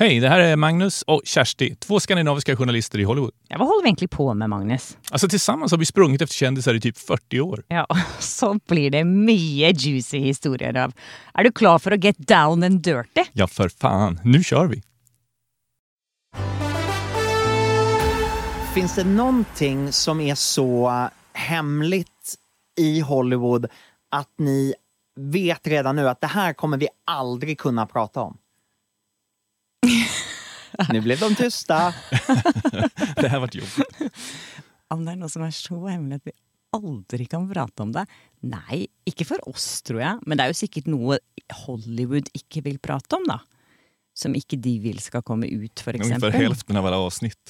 Hej, 0.00 0.20
det 0.20 0.28
här 0.28 0.40
är 0.40 0.56
Magnus 0.56 1.02
och 1.02 1.22
Kersti, 1.24 1.74
två 1.74 2.00
skandinaviska 2.00 2.56
journalister 2.56 2.98
i 2.98 3.04
Hollywood. 3.04 3.30
Ja, 3.48 3.58
vad 3.58 3.68
håller 3.68 3.82
vi 3.82 3.88
egentligen 3.88 4.08
på 4.08 4.34
med, 4.34 4.50
Magnus? 4.50 4.96
Alltså 5.10 5.28
tillsammans 5.28 5.72
har 5.72 5.78
vi 5.78 5.86
sprungit 5.86 6.22
efter 6.22 6.34
kändisar 6.34 6.74
i 6.74 6.80
typ 6.80 6.98
40 6.98 7.40
år. 7.40 7.64
Ja, 7.68 7.86
så 8.18 8.58
blir 8.68 8.90
det 8.90 9.04
mycket 9.04 9.82
juicy 9.82 10.18
historier 10.18 10.76
av. 10.76 10.92
Är 11.34 11.44
du 11.44 11.52
klar 11.52 11.78
för 11.78 11.90
att 11.90 12.04
get 12.04 12.18
down 12.18 12.62
and 12.62 12.82
dirty? 12.82 13.24
Ja, 13.32 13.46
för 13.46 13.68
fan. 13.68 14.20
Nu 14.24 14.44
kör 14.44 14.66
vi! 14.66 14.82
Finns 18.74 18.94
det 18.94 19.04
någonting 19.04 19.92
som 19.92 20.20
är 20.20 20.34
så 20.34 21.08
hemligt 21.32 22.34
i 22.78 23.00
Hollywood 23.00 23.66
att 24.10 24.30
ni 24.38 24.74
vet 25.20 25.66
redan 25.66 25.96
nu 25.96 26.08
att 26.08 26.20
det 26.20 26.26
här 26.26 26.52
kommer 26.52 26.76
vi 26.76 26.88
aldrig 27.06 27.58
kunna 27.58 27.86
prata 27.86 28.20
om? 28.20 28.38
Nu 30.88 31.00
blev 31.00 31.18
de 31.18 31.34
tysta. 31.34 31.94
det 33.16 33.28
här 33.28 33.40
vart 33.40 33.54
jobbigt. 33.54 34.14
Om 34.88 35.04
det 35.04 35.12
är 35.12 35.16
något 35.16 35.32
som 35.32 35.42
är 35.42 35.50
så 35.50 35.86
hemligt 35.86 36.16
att 36.16 36.26
vi 36.26 36.32
aldrig 36.72 37.30
kan 37.30 37.52
prata 37.52 37.82
om 37.82 37.92
det? 37.92 38.06
Nej, 38.40 38.86
inte 39.04 39.24
för 39.24 39.48
oss 39.48 39.82
tror 39.82 40.00
jag. 40.00 40.18
Men 40.26 40.38
det 40.38 40.44
är 40.44 40.48
ju 40.48 40.54
säkert 40.54 40.86
något 40.86 41.18
Hollywood 41.66 42.28
inte 42.32 42.60
vill 42.60 42.78
prata 42.78 43.16
om 43.16 43.24
då. 43.28 43.40
Som 44.14 44.34
inte 44.34 44.56
de 44.56 44.78
vill 44.78 44.98
ska 44.98 45.22
komma 45.22 45.46
ut 45.46 45.80
för 45.80 45.94
exempel. 45.94 46.24
Ungefär 46.24 46.38
hälften 46.44 46.76
av 46.76 46.86
alla 46.86 46.98
avsnitt. 46.98 47.49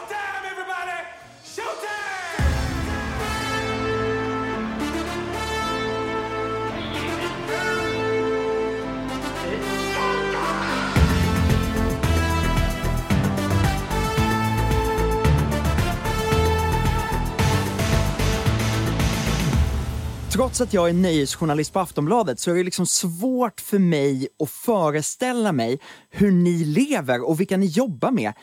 Trots 20.41 20.61
att 20.61 20.73
jag 20.73 20.89
är 20.89 20.93
nöjesjournalist 20.93 21.73
på 21.73 21.79
Aftonbladet 21.79 22.39
så 22.39 22.51
är 22.51 22.55
det 22.55 22.63
liksom 22.63 22.85
svårt 22.85 23.61
för 23.61 23.79
mig 23.79 24.27
att 24.43 24.49
föreställa 24.49 25.51
mig 25.51 25.79
hur 26.09 26.31
ni 26.31 26.65
lever 26.65 27.29
och 27.29 27.39
vilka 27.39 27.57
ni 27.57 27.65
jobbar 27.65 28.11
med. 28.11 28.33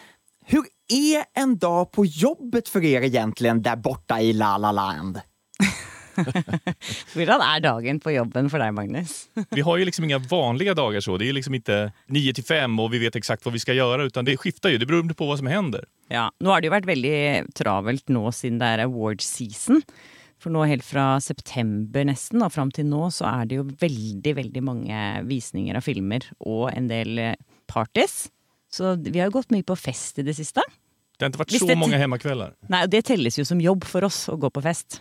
Hur 0.45 0.65
är 0.93 1.43
en 1.43 1.59
dag 1.59 1.93
på 1.93 2.05
jobbet 2.07 2.69
för 2.69 2.85
er 2.85 3.03
egentligen 3.03 3.63
där 3.63 3.77
borta 3.77 4.21
i 4.21 4.33
La 4.33 4.59
La 4.59 4.73
Land? 4.73 5.21
Hur 7.15 7.31
är 7.31 7.61
dagen 7.61 8.01
på 8.01 8.11
jobben 8.11 8.51
för 8.51 8.59
dig, 8.59 8.73
Magnus? 8.73 9.29
Vi 9.51 9.61
har 9.61 9.77
ju 9.77 9.85
liksom 9.85 10.05
inga 10.05 10.19
vanliga 10.19 10.75
dagar 10.75 11.01
så. 11.01 11.17
Det 11.17 11.29
är 11.29 11.33
liksom 11.33 11.55
inte 11.55 11.93
9 12.07 12.35
till 12.35 12.45
5 12.45 12.79
och 12.79 12.93
vi 12.93 12.99
vet 12.99 13.17
exakt 13.17 13.45
vad 13.45 13.53
vi 13.53 13.61
ska 13.61 13.73
göra 13.73 14.03
utan 14.03 14.25
det 14.25 14.37
skiftar 14.37 14.69
ju. 14.71 14.79
Det 14.79 14.87
beror 14.87 15.15
på 15.15 15.27
vad 15.27 15.39
som 15.39 15.47
händer. 15.47 15.85
Ja, 16.09 16.33
nu 16.41 16.49
har 16.49 16.61
det 16.61 16.65
ju 16.65 16.71
varit 16.71 16.87
väldigt 16.87 17.55
travelt 17.55 18.09
nu 18.09 18.33
sedan 18.33 18.59
det 18.59 18.67
är 18.67 18.79
award 18.79 19.21
season. 19.21 19.83
For 20.39 20.55
nå 20.55 20.63
helt 20.71 20.87
fra 20.87 21.17
september 21.23 22.07
nesten 22.07 22.45
og 22.47 22.53
fram 22.55 22.71
til 22.75 22.87
nå 22.87 23.09
så 23.15 23.27
er 23.31 23.49
det 23.51 23.59
jo 23.59 23.67
veldig, 23.81 24.35
veldig 24.39 24.63
mange 24.63 25.05
visninger 25.27 25.79
av 25.79 25.87
filmer 25.87 26.29
og 26.39 26.69
en 26.71 26.87
del 26.91 27.19
eh, 27.19 27.35
parties. 27.71 28.29
Så 28.71 28.95
vi 29.03 29.19
har 29.19 29.31
jo 29.31 29.39
gått 29.41 29.51
mye 29.55 29.67
på 29.67 29.77
fest 29.79 30.21
i 30.23 30.27
det 30.27 30.37
siste. 30.39 30.63
Det 31.19 31.25
har 31.25 31.33
inte 31.33 31.39
varit 31.39 31.53
Visst 31.53 31.67
så 31.67 31.77
många 31.77 31.99
hemmakvällar. 31.99 32.55
Nei, 32.71 32.85
og 32.87 32.91
det 32.93 33.03
telles 33.09 33.39
jo 33.41 33.45
som 33.49 33.61
jobb 33.61 33.87
for 33.89 34.07
oss 34.07 34.29
å 34.31 34.37
gå 34.39 34.51
på 34.55 34.63
fest. 34.63 35.01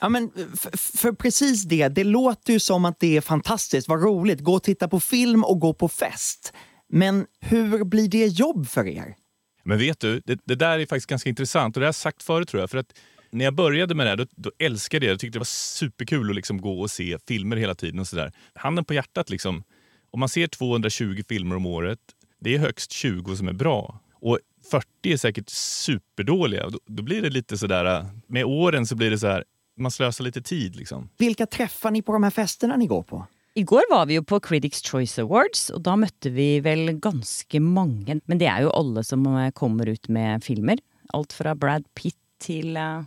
Ja, 0.00 0.08
men 0.08 0.30
för 0.74 1.12
precis 1.12 1.62
det, 1.62 1.88
det 1.88 2.04
låter 2.04 2.52
ju 2.52 2.60
som 2.60 2.84
att 2.84 3.00
det 3.00 3.16
är 3.16 3.20
fantastiskt, 3.20 3.88
vad 3.88 4.02
roligt, 4.02 4.40
gå 4.40 4.54
och 4.54 4.62
titta 4.62 4.88
på 4.88 5.00
film 5.00 5.44
och 5.44 5.60
gå 5.60 5.74
på 5.74 5.88
fest. 5.88 6.52
Men 6.88 7.26
hur 7.40 7.84
blir 7.84 8.08
det 8.08 8.26
jobb 8.26 8.68
för 8.68 8.86
er? 8.86 9.14
Men 9.62 9.78
vet 9.78 10.00
du, 10.00 10.20
det, 10.20 10.40
det 10.44 10.54
där 10.54 10.78
är 10.78 10.86
faktiskt 10.86 11.06
ganska 11.06 11.28
intressant 11.28 11.76
och 11.76 11.80
det 11.80 11.84
har 11.84 11.88
jag 11.88 11.94
sagt 11.94 12.22
förut 12.22 12.48
tror 12.48 12.60
jag. 12.60 12.70
För 12.70 12.78
att 12.78 12.92
när 13.34 13.44
jag 13.44 13.54
började 13.54 13.94
med 13.94 14.06
det 14.06 14.10
här, 14.10 14.16
då, 14.16 14.26
då 14.30 14.50
älskade 14.58 15.06
jag 15.06 15.10
det. 15.10 15.12
Jag 15.12 15.20
tyckte 15.20 15.36
det 15.36 15.40
var 15.40 15.44
superkul 15.44 16.30
att 16.30 16.36
liksom 16.36 16.60
gå 16.60 16.80
och 16.80 16.90
se 16.90 17.18
filmer 17.28 17.56
hela 17.56 17.74
tiden. 17.74 18.00
och 18.00 18.06
sådär. 18.06 18.32
Handen 18.54 18.84
på 18.84 18.94
hjärtat, 18.94 19.30
liksom. 19.30 19.64
om 20.10 20.20
man 20.20 20.28
ser 20.28 20.46
220 20.46 21.22
filmer 21.28 21.56
om 21.56 21.66
året, 21.66 21.98
det 22.40 22.54
är 22.54 22.58
högst 22.58 22.92
20 22.92 23.36
som 23.36 23.48
är 23.48 23.52
bra. 23.52 24.00
Och 24.14 24.38
40 24.70 24.86
är 25.04 25.16
säkert 25.16 25.48
superdåliga. 25.48 26.70
Då, 26.70 26.78
då 26.86 27.02
blir 27.02 27.22
det 27.22 27.30
lite 27.30 27.58
sådär, 27.58 28.06
med 28.26 28.44
åren 28.44 28.86
så 28.86 28.96
blir 28.96 29.10
det 29.10 29.18
så 29.18 29.26
här, 29.26 29.44
man 29.76 29.90
slösar 29.90 30.24
lite 30.24 30.42
tid. 30.42 30.76
Liksom. 30.76 31.08
Vilka 31.18 31.46
träffar 31.46 31.90
ni 31.90 32.02
på 32.02 32.12
de 32.12 32.22
här 32.22 32.30
festerna 32.30 32.76
ni 32.76 32.86
går 32.86 33.02
på? 33.02 33.26
Igår 33.54 33.82
var 33.90 34.06
vi 34.06 34.14
jo 34.14 34.24
på 34.24 34.40
Critics 34.40 34.82
Choice 34.82 35.18
Awards, 35.18 35.68
og 35.70 35.82
da 35.86 35.94
møtte 35.94 36.30
vi 36.34 36.58
vel 36.60 36.96
ganske 36.98 37.60
mange. 37.62 38.16
Men 38.26 38.40
det 38.40 38.48
er 38.50 38.64
jo 38.64 38.72
alle 38.74 39.04
som 39.06 39.26
eh, 39.30 39.52
kommer 39.54 39.86
ut 39.86 40.08
med 40.08 40.42
filmer. 40.42 40.80
Alt 41.14 41.32
fra 41.32 41.54
Brad 41.54 41.86
Pitt 41.94 42.18
til 42.42 42.74
eh, 42.76 43.06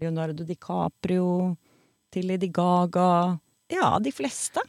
Leonardo 0.00 0.44
DiCaprio 0.44 1.56
til 2.12 2.26
Lady 2.26 2.48
Gaga. 2.52 3.38
Ja, 3.68 3.98
de 3.98 4.12
fleste. 4.12 4.60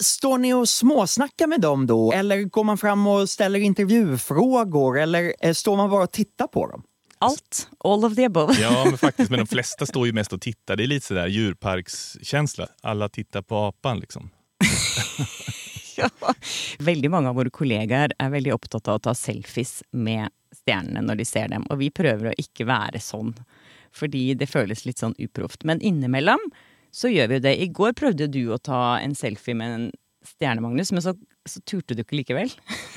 Står 0.00 0.38
ni 0.38 0.52
och 0.54 0.68
småsnackar 0.68 1.46
med 1.46 1.60
dem 1.60 1.86
då? 1.86 2.12
Eller 2.12 2.42
går 2.42 2.64
man 2.64 2.78
fram 2.78 3.06
och 3.06 3.28
ställer 3.30 3.60
intervjufrågor? 3.60 4.98
Eller 4.98 5.34
eh, 5.40 5.52
står 5.52 5.76
man 5.76 5.90
bara 5.90 6.04
och 6.04 6.12
tittar 6.12 6.46
på 6.46 6.66
dem? 6.66 6.82
Alt. 7.18 7.68
All 7.84 8.04
of 8.04 8.14
the 8.14 8.24
above. 8.24 8.54
Ja, 8.60 8.84
men 8.84 8.98
faktiskt. 8.98 9.30
Men 9.30 9.38
de 9.38 9.46
flesta 9.46 9.86
står 9.86 10.06
ju 10.06 10.12
mest 10.12 10.32
och 10.32 10.40
tittar. 10.40 10.76
Det 10.76 10.82
är 10.82 10.86
lite 10.86 11.06
sådär 11.06 11.26
djurparkskänsla. 11.26 12.66
Alla 12.82 13.08
tittar 13.08 13.42
på 13.42 13.56
apan 13.56 14.00
liksom. 14.00 14.30
Ja. 15.96 16.34
Veldig 16.78 17.10
mange 17.10 17.28
av 17.28 17.34
våre 17.34 17.50
kollegaer 17.50 18.12
er 18.18 18.30
veldig 18.32 18.54
opptatt 18.54 18.88
av 18.88 18.94
å 18.94 19.02
ta 19.04 19.12
selfies 19.14 19.82
med 19.92 20.30
stjernene 20.62 21.02
når 21.04 21.20
de 21.20 21.26
ser 21.28 21.50
dem, 21.52 21.66
og 21.68 21.80
vi 21.82 21.90
prøver 21.92 22.30
å 22.30 22.36
ikke 22.40 22.64
være 22.64 23.02
sånn, 23.04 23.34
fordi 23.96 24.34
det 24.38 24.50
føles 24.50 24.84
litt 24.86 25.02
sånn 25.02 25.16
uproft. 25.20 25.64
Men 25.68 25.82
innimellom 25.82 26.42
så 26.94 27.10
gjør 27.10 27.30
vi 27.30 27.38
jo 27.38 27.44
det. 27.46 27.56
I 27.62 27.70
går 27.74 27.94
prøvde 27.98 28.30
du 28.30 28.42
å 28.50 28.60
ta 28.62 28.98
en 28.98 29.14
selfie 29.18 29.56
med 29.56 29.76
en 29.76 29.90
stjerne, 30.26 30.62
Magnus, 30.64 30.92
men 30.92 31.04
så, 31.04 31.14
så 31.48 31.60
turte 31.60 31.94
du 31.94 32.02
ikke 32.02 32.16
likevel. 32.16 32.50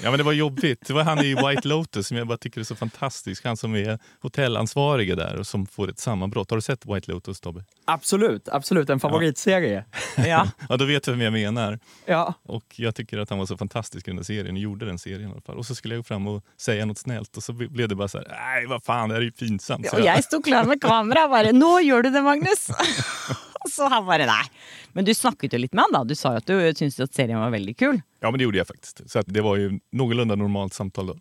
Ja, 0.03 0.11
men 0.11 0.17
det 0.17 0.23
var 0.23 0.33
jobbigt. 0.33 0.87
Det 0.87 0.93
var 0.93 1.03
han 1.03 1.19
i 1.19 1.35
White 1.35 1.67
Lotus 1.67 2.07
som 2.07 2.17
jag 2.17 2.27
bara 2.27 2.37
tycker 2.37 2.59
är 2.59 2.63
så 2.63 2.75
fantastisk. 2.75 3.45
Han 3.45 3.57
som 3.57 3.75
är 3.75 3.99
hotellansvarige 4.21 5.15
där 5.15 5.39
och 5.39 5.47
som 5.47 5.65
får 5.65 5.89
ett 5.89 5.99
sammanbrott. 5.99 6.49
Har 6.51 6.57
du 6.57 6.61
sett 6.61 6.85
White 6.85 7.11
Lotus, 7.11 7.39
Tobbe? 7.39 7.63
Absolut, 7.85 8.49
absolut. 8.49 8.89
En 8.89 8.99
favoritserie. 8.99 9.85
Ja. 10.17 10.47
Ja, 10.69 10.77
då 10.77 10.85
vet 10.85 11.03
du 11.03 11.11
vem 11.11 11.21
jag 11.21 11.33
menar. 11.33 11.79
Ja. 12.05 12.33
Och 12.43 12.65
jag 12.75 12.95
tycker 12.95 13.17
att 13.17 13.29
han 13.29 13.39
var 13.39 13.45
så 13.45 13.57
fantastisk 13.57 14.07
i 14.07 14.11
den 14.11 14.15
där 14.17 14.23
serien 14.23 14.55
och 14.55 14.61
gjorde 14.61 14.85
den 14.85 14.99
serien 14.99 15.29
i 15.29 15.31
alla 15.31 15.41
fall. 15.41 15.57
Och 15.57 15.65
så 15.65 15.75
skulle 15.75 15.95
jag 15.95 15.99
gå 15.99 16.03
fram 16.03 16.27
och 16.27 16.43
säga 16.57 16.85
något 16.85 16.97
snällt 16.97 17.37
och 17.37 17.43
så 17.43 17.53
blev 17.53 17.87
det 17.87 17.95
bara 17.95 18.07
så 18.07 18.17
här, 18.17 18.27
nej 18.29 18.65
vad 18.67 18.83
fan, 18.83 19.09
det 19.09 19.15
här 19.15 19.21
är 19.21 19.25
ju 19.25 19.31
pinsamt. 19.31 19.89
Så 19.89 19.95
Og 19.95 20.05
jeg 20.05 20.23
sto 20.23 20.41
klar 20.41 20.63
med 20.65 20.81
kamera 20.81 21.25
og 21.25 21.31
bare 21.31 21.51
'Nå 21.51 21.79
gjør 21.79 22.01
du 22.03 22.09
det, 22.09 22.21
Magnus!' 22.21 22.69
Så 23.71 23.87
han 23.89 24.05
bare 24.05 24.25
'nei'. 24.25 24.49
Men 24.93 25.05
du 25.05 25.13
snakket 25.13 25.53
jo 25.53 25.59
litt 25.59 25.73
med 25.73 25.83
han 25.83 25.93
da. 25.93 26.03
Du 26.03 26.15
sa 26.15 26.33
jo 26.33 26.37
at 26.37 26.45
du 26.47 26.73
syntes 26.75 26.99
at 26.99 27.13
serien 27.13 27.39
var 27.39 27.49
veldig 27.51 27.77
kul. 27.77 28.01
Ja, 28.19 28.31
men 28.31 28.37
det 28.37 28.43
gjorde 28.43 28.57
jag 28.57 28.67
faktiskt. 28.67 29.01
Så 29.11 29.19
att 29.19 29.25
det 29.27 29.41
var 29.41 29.55
ju 29.55 29.79
någorlunda 29.91 30.35
normalt 30.35 30.73
samtal 30.73 31.07
då. 31.07 31.17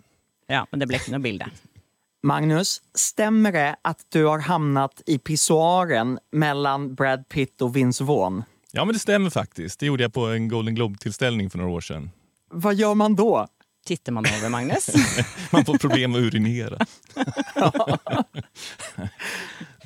Ja, 0.46 0.66
men 0.70 0.80
det 0.80 0.86
ble 0.86 0.98
ikke 0.98 1.12
noe 1.14 1.22
bilde. 1.22 1.46
Magnus, 2.22 2.82
stämmer 2.94 3.52
det 3.52 3.76
att 3.82 4.06
du 4.08 4.24
har 4.24 4.38
hamnat 4.38 5.02
i 5.06 5.18
pissoaren 5.18 6.18
mellan 6.32 6.94
Brad 6.94 7.28
Pitt 7.28 7.62
och 7.62 7.76
Vince 7.76 8.04
Vaughn? 8.04 8.44
Ja, 8.72 8.84
men 8.84 8.92
det 8.92 8.98
stämmer 8.98 9.30
faktiskt. 9.30 9.80
Det 9.80 9.86
gjorde 9.86 10.02
jag 10.02 10.12
på 10.12 10.26
en 10.26 10.48
Golden 10.48 10.74
Globe-tillställning 10.74 11.50
för 11.50 11.58
några 11.58 11.70
år 11.70 11.80
sedan. 11.80 12.10
Vad 12.50 12.74
gör 12.74 12.94
man 12.94 13.14
då? 13.16 13.46
Titter 13.86 14.12
man 14.12 14.24
over, 14.26 14.48
Magnus? 14.48 14.90
Man 15.50 15.64
får 15.64 15.78
problem 15.78 16.14
att 16.14 16.20
urinera. 16.20 16.78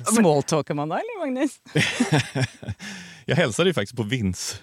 Smalltalker 0.05 0.73
man 0.73 0.89
da, 0.89 0.95
eller 0.95 1.19
Magnus? 1.19 1.59
Jag 3.25 3.35
hälsade 3.35 3.69
ju 3.69 3.73
faktiskt 3.73 3.95
på 3.97 4.03
Vince. 4.03 4.55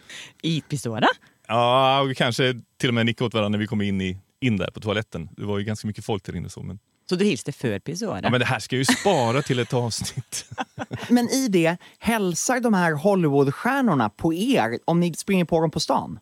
I 0.43 0.61
pissoaret? 0.61 1.09
Ja, 1.49 2.01
och 2.01 2.17
kanske 2.17 2.55
till 2.79 2.89
och 2.89 2.95
med 2.95 3.07
nickade 3.07 3.27
åt 3.27 3.35
varandra 3.35 3.49
när 3.49 3.59
vi 3.59 3.67
kom 3.67 3.83
in, 3.83 4.01
i, 4.01 4.19
in 4.41 4.57
där 4.57 4.71
på 4.71 4.81
toaletten. 4.81 5.29
Det 5.37 5.45
var 5.45 5.59
ju 5.59 5.65
ganska 5.65 5.87
mycket 5.87 6.05
folk 6.05 6.25
där 6.25 6.37
inne. 6.37 6.49
Så, 6.49 6.63
men 6.63 6.79
Så 7.09 7.17
du 7.17 7.25
hilste 7.25 7.53
før 7.53 7.79
pissoaret? 7.79 8.25
Ja, 8.25 8.31
men 8.31 8.41
det 8.41 8.47
här 8.47 8.59
ska 8.59 8.77
jag 8.77 8.79
ju 8.79 8.85
spara 8.85 9.43
till 9.43 9.59
ett 9.59 9.75
avsnitt. 9.75 10.47
Men 11.09 11.29
i 11.29 11.49
det, 11.49 11.77
hälsar 11.99 12.61
de 12.61 12.75
här 12.75 12.93
Hollywoodstjärnorna 12.93 14.09
på 14.11 14.35
er 14.35 14.79
om 14.85 15.01
ni 15.01 15.15
springer 15.15 15.45
på 15.45 15.61
dem 15.61 15.71
på 15.71 15.81
stan? 15.81 16.19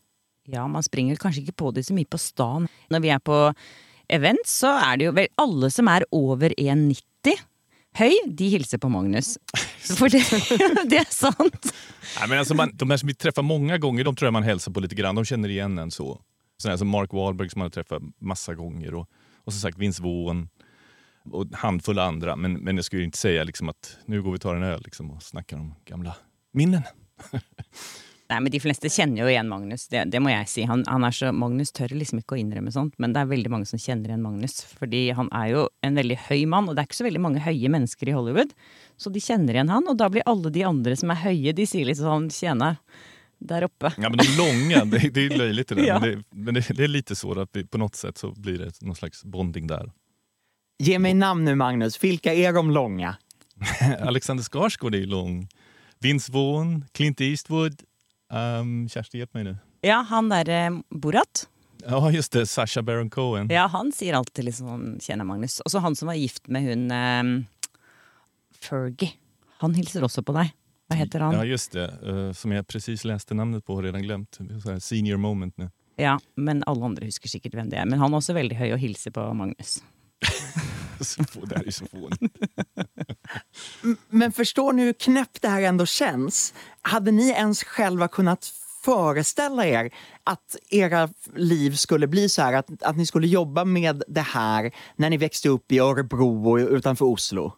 Ja, 0.46 0.68
man 0.68 0.82
springer 0.82 1.16
kanskje 1.16 1.42
ikke 1.42 1.52
på 1.52 1.70
det 1.70 1.84
så 1.84 1.94
mye 1.94 2.04
på 2.10 2.18
stan. 2.18 2.68
Når 2.90 3.00
vi 3.00 3.08
er 3.14 3.18
på 3.18 3.54
event, 4.08 4.46
så 4.46 4.66
er 4.66 4.96
det 4.98 5.04
jo 5.06 5.12
vel 5.12 5.28
alle 5.38 5.70
som 5.70 5.88
er 5.88 6.04
over 6.10 6.54
1,90 6.58 7.02
høy, 7.98 8.14
de 8.26 8.48
hilser 8.48 8.78
på 8.78 8.88
Magnus. 8.88 9.38
For 9.98 10.08
det, 10.08 10.22
det 10.90 10.96
är 10.96 11.10
sant. 11.10 11.74
Nej, 12.18 12.28
men 12.28 12.38
alltså 12.38 12.54
man, 12.54 12.70
de 12.74 12.90
här 12.90 12.96
som 12.96 13.06
vi 13.06 13.14
träffar 13.14 13.42
många 13.42 13.78
gånger, 13.78 14.04
de 14.04 14.16
tror 14.16 14.26
jag 14.26 14.32
man 14.32 14.42
hälsar 14.42 14.72
på 14.72 14.80
lite 14.80 14.94
grann. 14.94 15.14
De 15.14 15.24
känner 15.24 15.48
igen 15.48 15.78
en 15.78 15.90
så. 15.90 16.20
Sådana 16.58 16.78
som 16.78 16.88
Mark 16.88 17.12
Wahlberg 17.12 17.50
som 17.50 17.58
man 17.58 17.64
har 17.64 17.70
träffat 17.70 18.02
massa 18.18 18.54
gånger. 18.54 18.94
Och, 18.94 19.08
och 19.44 19.52
som 19.52 19.60
sagt 19.60 19.78
Vince 19.78 20.02
Vaughn 20.02 20.48
och 21.30 21.42
en 21.42 21.54
handfull 21.54 21.98
andra. 21.98 22.36
Men, 22.36 22.52
men 22.52 22.76
jag 22.76 22.84
skulle 22.84 23.04
inte 23.04 23.18
säga 23.18 23.44
liksom 23.44 23.68
att 23.68 23.96
nu 24.06 24.22
går 24.22 24.30
vi 24.30 24.36
och 24.36 24.40
tar 24.40 24.54
en 24.54 24.62
öl 24.62 24.82
liksom, 24.84 25.10
och 25.10 25.22
snackar 25.22 25.56
om 25.56 25.74
gamla 25.84 26.16
minnen. 26.52 26.82
Nei, 28.32 28.38
men 28.40 28.52
De 28.54 28.60
fleste 28.64 28.88
kjenner 28.88 29.22
jo 29.22 29.28
igjen 29.28 29.50
Magnus, 29.50 29.86
det, 29.92 30.06
det 30.12 30.20
må 30.24 30.30
jeg 30.32 30.48
si. 30.48 30.62
Han, 30.68 30.86
han 30.88 31.04
er 31.04 31.12
så, 31.12 31.32
Magnus 31.36 31.74
tør 31.76 31.92
liksom 31.92 32.22
ikke 32.22 32.38
å 32.38 32.40
innrømme 32.40 32.72
sånt, 32.72 32.94
men 33.02 33.12
det 33.12 33.20
er 33.20 33.28
veldig 33.28 33.52
mange 33.52 33.68
som 33.68 33.80
kjenner 33.82 34.08
igjen 34.08 34.24
Magnus. 34.24 34.62
Fordi 34.78 35.02
han 35.18 35.28
er 35.36 35.50
jo 35.50 35.66
en 35.84 35.98
veldig 36.00 36.16
høy 36.30 36.46
mann, 36.48 36.70
og 36.70 36.76
det 36.76 36.84
er 36.84 36.88
ikke 36.88 37.00
så 37.02 37.08
veldig 37.08 37.24
mange 37.26 37.42
høye 37.44 37.72
mennesker 37.76 38.08
i 38.08 38.14
Hollywood. 38.16 38.54
Så 38.96 39.12
de 39.12 39.20
kjenner 39.20 39.58
igjen 39.58 39.72
han, 39.72 39.88
og 39.90 39.98
da 40.00 40.08
blir 40.12 40.24
alle 40.30 40.52
de 40.54 40.64
andre 40.64 40.96
som 40.96 41.12
er 41.12 41.20
høye, 41.26 41.52
de 41.56 41.66
sier 41.68 41.88
litt 41.88 42.00
sånn 42.00 42.30
'tjena'. 42.32 42.76
Der 43.42 43.64
oppe. 43.64 43.90
Ja, 43.98 44.08
men 44.08 44.18
de 44.18 44.24
är 44.24 44.36
långa, 44.38 44.84
det, 44.84 45.08
det 45.14 45.26
är 45.26 45.38
löjligt 45.38 45.68
det 45.68 45.74
där. 45.80 45.86
Ja. 45.86 46.00
Men, 46.00 46.10
det, 46.10 46.24
men 46.30 46.54
det, 46.54 46.68
det 46.76 46.84
är 46.84 46.88
lite 46.88 47.16
så 47.16 47.40
att 47.40 47.48
vi, 47.52 47.66
på 47.66 47.78
något 47.78 47.94
sätt 47.94 48.18
så 48.18 48.30
blir 48.30 48.58
det 48.58 48.80
någon 48.80 48.94
slags 48.96 49.24
bonding 49.24 49.66
där. 49.66 49.92
Ge 50.78 50.98
mig 50.98 51.14
namn 51.14 51.44
nu 51.44 51.54
Magnus, 51.54 52.04
vilka 52.04 52.34
är 52.34 52.52
de 52.52 52.70
långa? 52.70 53.16
Alexander 54.00 54.44
Skarsgård 54.44 54.94
är 54.94 54.98
ju 54.98 55.06
lång. 55.06 55.48
Vince 56.00 56.32
Vaughn, 56.32 56.84
Clint 56.92 57.20
Eastwood. 57.20 57.82
Um, 58.32 58.88
Kersti, 58.88 59.18
hjälp 59.18 59.34
mig 59.34 59.44
nu. 59.44 59.56
Ja, 59.80 60.06
han 60.08 60.28
derre 60.28 60.82
Borat. 60.90 61.48
Ja, 61.86 62.10
just 62.10 62.32
det. 62.32 62.46
Sacha 62.46 62.82
Baron 62.82 63.10
Cohen. 63.10 63.48
Ja, 63.50 63.66
han 63.66 63.92
sier 63.92 64.14
alltid 64.14 64.44
liksom 64.44 64.68
sånn 64.68 64.98
'kjenner 65.00 65.24
Magnus'. 65.24 65.60
Og 65.64 65.70
så 65.70 65.78
han 65.78 65.96
som 65.96 66.08
var 66.08 66.14
gift 66.14 66.48
med 66.48 66.62
hun 66.62 66.90
eh, 66.90 67.44
Fergie. 68.54 69.12
Han 69.58 69.74
hilser 69.74 70.04
også 70.06 70.22
på 70.22 70.32
deg. 70.32 70.54
Hva 70.88 70.96
heter 70.96 71.20
han? 71.20 71.34
Ja, 71.34 71.44
just 71.44 71.72
det. 71.72 71.88
Eh, 72.02 72.32
som 72.32 72.52
jag 72.52 72.66
precis 72.66 73.04
läste 73.04 73.34
namnet 73.34 73.64
på 73.64 73.74
och 73.74 73.82
redan 73.82 74.02
glömt. 74.02 74.38
Senior 74.78 75.16
moment 75.16 75.56
nu. 75.56 75.70
Ja, 75.96 76.18
men 76.34 76.62
alle 76.66 76.84
andre 76.84 77.06
husker 77.06 77.28
sikkert 77.28 77.54
hvem 77.54 77.70
det 77.70 77.78
er. 77.78 77.84
Men 77.86 77.98
han 77.98 78.12
er 78.12 78.16
også 78.22 78.34
veldig 78.34 78.56
høy 78.56 78.72
og 78.72 78.78
hilser 78.78 79.10
på 79.10 79.34
Magnus. 79.34 79.82
Det 81.48 81.56
här 81.56 81.66
är 81.66 81.70
så 81.70 81.86
fånigt. 81.86 82.22
Men 84.08 84.32
förstår 84.32 84.72
ni 84.72 84.82
hur 84.82 84.92
knäppt 84.92 85.42
det 85.42 85.48
här 85.48 85.62
ändå 85.62 85.86
känns? 85.86 86.54
Hade 86.82 87.10
ni 87.10 87.28
ens 87.28 87.64
själva 87.64 88.08
kunnat 88.08 88.52
föreställa 88.84 89.66
er 89.66 89.94
att 90.24 90.56
era 90.70 91.08
liv 91.34 91.74
skulle 91.74 92.06
bli 92.06 92.28
så 92.28 92.42
här, 92.42 92.52
att, 92.52 92.82
att 92.82 92.96
ni 92.96 93.06
skulle 93.06 93.26
jobba 93.26 93.64
med 93.64 94.02
det 94.08 94.20
här 94.20 94.70
när 94.96 95.10
ni 95.10 95.16
växte 95.16 95.48
upp 95.48 95.72
i 95.72 95.78
Örebro 95.78 96.50
och 96.50 96.56
utanför 96.56 97.04
Oslo? 97.04 97.52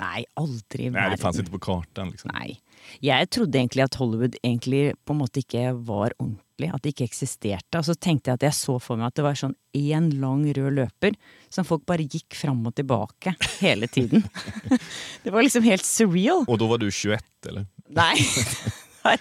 Nei, 0.00 0.24
aldri 0.34 0.84
i 0.84 0.90
Nej, 0.90 1.10
det 1.10 1.16
fanns 1.16 1.38
inte 1.38 1.50
på 1.50 1.58
kartan. 1.58 2.10
Liksom. 2.10 2.30
Nei. 2.34 2.60
Jeg 3.00 3.30
trodde 3.30 3.58
egentlig 3.58 3.82
at 3.82 3.94
Hollywood 3.94 4.36
egentlig 4.42 4.94
på 5.04 5.12
en 5.12 5.18
måte 5.18 5.42
ikke 5.42 5.72
var 5.72 6.14
ordentlig. 6.18 6.46
At 6.68 6.82
det 6.84 6.92
ikke 6.92 7.08
eksisterte. 7.08 7.80
Og 7.80 7.86
så 7.88 7.96
tenkte 7.96 8.30
jeg 8.30 8.40
at 8.40 8.46
jeg 8.50 8.56
så 8.58 8.76
for 8.82 9.00
meg 9.00 9.08
at 9.08 9.16
det 9.16 9.24
var 9.24 9.38
sånn 9.38 9.56
én 9.76 10.10
lang 10.20 10.44
rød 10.56 10.76
løper 10.76 11.16
som 11.48 11.64
folk 11.64 11.86
bare 11.88 12.04
gikk 12.04 12.36
fram 12.36 12.60
og 12.68 12.76
tilbake 12.76 13.34
hele 13.62 13.88
tiden. 13.88 14.26
Det 15.24 15.32
var 15.32 15.42
liksom 15.42 15.64
helt 15.64 15.84
surreal. 15.84 16.44
Och 16.48 16.58
då 16.58 16.66
var 16.66 16.78
du 16.78 16.90
21 16.90 17.24
eller? 17.48 17.66
Nei. 17.88 18.16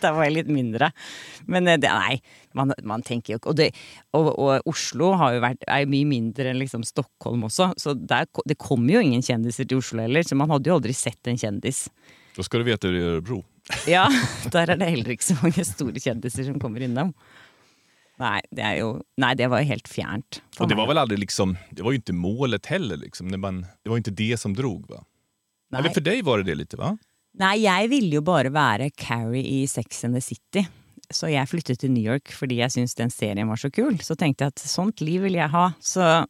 Da 0.01 0.12
var 0.12 0.25
jeg 0.27 0.36
litt 0.36 0.50
mindre. 0.51 0.91
Men 1.47 1.68
eh, 1.68 1.77
det, 1.80 1.88
nei, 1.88 2.19
man, 2.57 2.74
man 2.83 3.03
tenker 3.06 3.33
jo 3.33 3.39
ikke 3.39 3.53
Og, 3.53 3.62
og, 4.19 4.27
og 4.36 4.68
Oslo 4.69 5.13
har 5.19 5.38
jo 5.38 5.44
vært, 5.44 5.63
er 5.68 5.86
jo 5.86 5.91
mye 5.94 6.09
mindre 6.09 6.51
enn 6.51 6.59
liksom 6.59 6.83
Stockholm 6.83 7.45
også, 7.47 7.71
så 7.80 7.94
der, 7.95 8.27
det 8.50 8.57
kommer 8.59 8.97
jo 8.97 9.03
ingen 9.06 9.24
kjendiser 9.24 9.69
til 9.69 9.80
Oslo 9.80 10.03
heller. 10.03 10.25
Så 10.27 10.36
man 10.36 10.51
hadde 10.51 10.71
jo 10.71 10.75
aldri 10.80 10.95
sett 10.97 11.31
en 11.31 11.39
kjendis. 11.39 11.88
Då 12.36 12.44
ska 12.44 12.57
du 12.57 12.63
veta 12.63 12.88
hur 12.88 12.94
det 12.94 13.00
är 13.00 13.03
i 13.03 13.12
Örebro. 13.13 13.44
Ja, 13.88 14.07
der 14.51 14.74
er 14.74 14.80
det 14.80 14.89
heller 14.89 15.13
ikke 15.13 15.27
så 15.27 15.38
mange 15.44 15.66
store 15.66 16.01
kjendiser 16.01 16.48
som 16.48 16.60
kommer 16.62 16.83
innom. 16.86 17.13
Nei, 18.19 18.39
det 18.51 18.63
er 18.66 18.80
jo 18.81 18.89
Nei, 19.21 19.33
det 19.39 19.48
var 19.51 19.62
jo 19.63 19.69
helt 19.69 19.88
fjernt. 19.88 20.42
for 20.56 20.63
Och 20.63 20.69
det 20.69 20.75
var 20.75 20.88
väl 20.88 20.98
aldrig 20.98 21.19
liksom, 21.19 21.57
det 21.71 21.83
var 21.83 21.92
ju 21.92 22.01
inte 22.01 22.13
målet 22.13 22.66
heller. 22.66 22.98
Liksom, 22.98 23.27
när 23.27 23.38
man, 23.38 23.62
det 23.83 23.89
var 23.89 23.98
inte 23.98 24.12
det 24.12 24.38
som 24.39 24.54
drog 24.54 24.89
va? 24.89 25.04
Eller 25.77 25.89
för 25.89 26.01
dig 26.01 26.21
var 26.21 26.38
det 26.38 26.44
det 26.44 26.56
lite 26.56 26.77
va? 26.77 26.98
Nei, 27.39 27.57
jeg 27.62 27.89
ville 27.89 28.16
jo 28.18 28.21
bare 28.25 28.50
være 28.50 28.89
Carrie 28.89 29.45
i 29.45 29.68
Sex 29.68 30.04
and 30.04 30.18
the 30.18 30.22
City. 30.22 30.65
Så 31.10 31.30
jeg 31.30 31.48
flyttet 31.50 31.80
til 31.80 31.92
New 31.94 32.04
York 32.04 32.33
fordi 32.33 32.60
jeg 32.60 32.74
syntes 32.74 32.95
den 32.98 33.10
serien 33.13 33.48
var 33.50 33.56
så 33.62 33.69
kul. 33.72 34.00
Så 34.01 34.15
tenkte 34.18 34.45
jeg 34.45 34.56
at 34.56 34.60
sånt 34.65 35.01
liv 35.01 35.22
vil 35.22 35.38
jeg 35.38 35.50
ha. 35.54 35.69
Så 35.80 36.25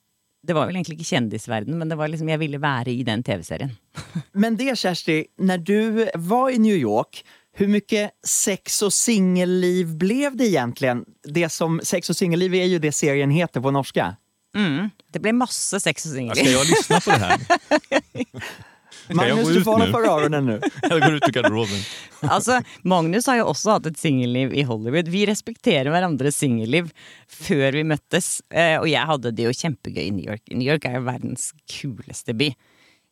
det 0.48 0.56
var 0.56 0.70
vel 0.70 0.78
egentlig 0.80 1.00
ikke 1.00 1.10
kjendisverden, 1.10 1.76
men 1.80 1.90
det 1.92 1.98
var 2.00 2.08
liksom 2.12 2.30
jeg 2.32 2.40
ville 2.40 2.62
være 2.62 2.94
i 2.94 3.04
den 3.04 3.24
TV-serien. 3.24 3.74
Men 4.32 4.56
det 4.58 4.78
Kersti, 4.80 5.26
när 5.38 5.58
du 5.58 6.08
var 6.16 6.50
i 6.50 6.58
New 6.58 6.76
York, 6.76 7.24
hur 7.58 7.68
mycket 7.68 8.12
sex 8.28 8.82
och 8.82 8.94
singelliv 8.94 9.98
blev 9.98 10.38
det 10.38 10.48
egentligen? 10.48 11.06
Det 11.24 11.50
som 11.50 11.82
Sex 11.84 12.10
och 12.10 12.16
singelliv 12.16 12.56
är 12.56 12.66
ju 12.66 12.80
det 12.80 12.92
serien 12.92 13.30
heter 13.30 13.62
på 13.62 13.72
norska. 13.72 14.16
Mm. 14.56 14.90
Det 15.12 15.20
ble 15.20 15.34
masse 15.34 15.80
sex 15.80 16.06
Ja, 16.06 16.12
singler. 16.12 16.36
Ska 16.36 16.50
jag 16.50 16.68
lyssna 16.68 17.00
på 17.00 17.12
det 17.12 17.18
här? 17.18 17.40
Jag 19.08 19.16
Magnus, 19.16 19.48
du 19.48 19.64
får 19.64 19.72
hålla 19.72 19.86
nu? 19.86 19.92
för 19.92 20.04
öronen 20.04 20.46
nu. 20.46 20.62
Jag 20.90 21.02
går 21.02 21.14
ut 21.14 21.28
ur 21.28 21.32
garderoben. 21.32 21.80
Altså, 22.22 22.62
Magnus 22.84 23.28
har 23.28 23.40
jo 23.40 23.48
også 23.50 23.78
hatt 23.78 23.90
et 23.90 24.00
singelliv 24.00 24.54
i 24.54 24.64
Hollywood. 24.68 25.08
Vi 25.10 25.26
respekterer 25.30 25.90
hverandres 25.94 26.38
singelliv 26.38 26.92
før 27.28 27.78
vi 27.78 27.86
møttes. 27.88 28.42
Eh, 28.50 28.78
og 28.80 28.90
jeg 28.90 29.06
hadde 29.12 29.32
det 29.36 29.48
jo 29.48 29.56
kjempegøy 29.56 30.04
i 30.08 30.12
New 30.16 30.28
York. 30.28 30.44
New 30.52 30.68
York 30.68 30.86
er 30.90 31.00
jo 31.00 31.08
verdens 31.08 31.52
kuleste 31.72 32.36
by. 32.38 32.52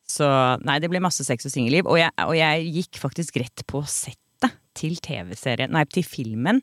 Så 0.07 0.27
nei, 0.63 0.77
det 0.79 0.89
ble 0.91 1.01
masse 1.03 1.25
sex 1.27 1.47
og 1.49 1.53
singelliv. 1.53 1.87
Og 1.89 1.99
jeg, 1.99 2.13
og 2.23 2.35
jeg 2.37 2.69
gikk 2.79 3.01
faktisk 3.01 3.41
rett 3.43 3.65
på 3.67 3.83
settet 3.91 4.53
til 4.77 4.99
TV-serien, 5.01 5.73
nei, 5.73 5.83
til 5.89 6.05
filmen. 6.05 6.61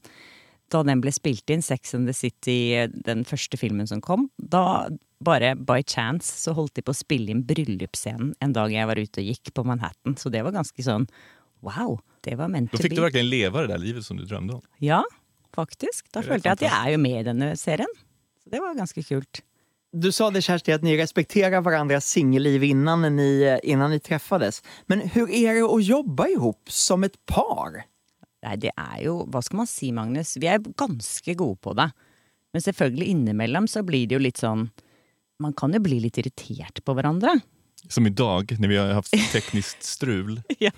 Da 0.73 0.81
den 0.87 1.03
ble 1.05 1.13
spilt 1.15 1.51
inn, 1.53 1.63
Sex 1.63 1.95
and 1.97 2.09
the 2.09 2.15
City, 2.17 2.87
den 3.07 3.25
første 3.29 3.59
filmen 3.61 3.89
som 3.91 4.01
kom. 4.05 4.29
Da, 4.39 4.89
bare 5.25 5.55
by 5.57 5.81
chance, 5.83 6.29
så 6.45 6.53
holdt 6.57 6.77
de 6.79 6.85
på 6.87 6.93
å 6.95 6.99
spille 6.99 7.33
inn 7.33 7.45
bryllupsscenen 7.49 8.35
en 8.45 8.53
dag 8.57 8.73
jeg 8.73 8.87
var 8.91 9.01
ute 9.01 9.23
og 9.23 9.31
gikk 9.33 9.53
på 9.57 9.65
Manhattan. 9.67 10.17
Så 10.21 10.31
det 10.33 10.43
var 10.47 10.55
ganske 10.57 10.85
sånn 10.87 11.09
wow. 11.65 11.99
Det 12.25 12.37
var 12.41 12.49
meant 12.49 12.71
Då 12.73 12.79
to 12.79 12.83
fick 12.83 12.93
be. 12.93 12.97
du 12.97 13.03
verkligen 13.03 13.29
leva 13.29 13.61
det 13.61 13.67
där 13.75 13.79
livet 13.79 14.05
som 14.05 14.17
du 14.17 14.25
drömde 14.25 14.55
om. 14.55 14.63
Ja, 14.81 15.03
faktisk. 15.55 16.07
Da 16.13 16.21
Det 16.21 16.27
er 16.27 16.31
følte 16.33 16.49
jeg 16.49 16.53
at 16.59 16.63
jeg 16.69 16.73
er 16.79 16.93
jo 16.95 17.01
med 17.03 17.19
i 17.21 17.27
denne 17.27 17.51
serien. 17.61 17.91
Så 18.43 18.51
det 18.53 18.61
var 18.61 18.75
ganske 18.79 19.03
kult. 19.05 19.43
Du 19.95 20.09
sa 20.13 20.31
det 20.31 20.43
Kersti, 20.43 20.73
att 20.73 20.83
ni 20.83 20.97
respekterar 20.97 21.61
varandras 21.61 22.07
singelliv 22.07 22.65
innan 22.65 23.17
ni, 23.17 23.59
innan 23.63 23.91
ni 23.91 24.01
träffades. 24.01 24.63
Men 24.87 25.01
hur 25.01 25.31
är 25.31 25.55
det 25.55 25.63
att 25.75 25.85
jobba 25.85 26.29
ihop 26.29 26.63
som 26.71 27.05
ett 27.05 27.27
par? 27.27 27.85
Nei, 28.45 28.57
det 28.57 28.73
er 28.77 28.99
jo 29.05 29.23
Hva 29.31 29.41
skal 29.43 29.57
man 29.57 29.67
si, 29.71 29.93
Magnus? 29.93 30.37
Vi 30.37 30.47
er 30.51 30.59
ganske 30.59 31.35
gode 31.35 31.57
på 31.63 31.73
det. 31.79 31.91
Men 32.53 32.63
selvfølgelig 32.63 33.07
innimellom 33.07 33.69
så 33.69 33.83
blir 33.83 34.07
det 34.07 34.15
jo 34.19 34.21
litt 34.25 34.37
sånn 34.43 34.67
Man 35.43 35.53
kan 35.53 35.73
jo 35.75 35.81
bli 35.83 36.01
litt 36.01 36.19
irritert 36.19 36.83
på 36.85 36.95
hverandre. 36.95 37.41
Som 37.89 38.07
idag 38.07 38.55
när 38.59 38.69
vi 38.69 38.77
har 38.77 38.93
haft 38.93 39.13
tekniskt 39.33 39.83
strul. 39.83 40.41
Ja. 40.59 40.71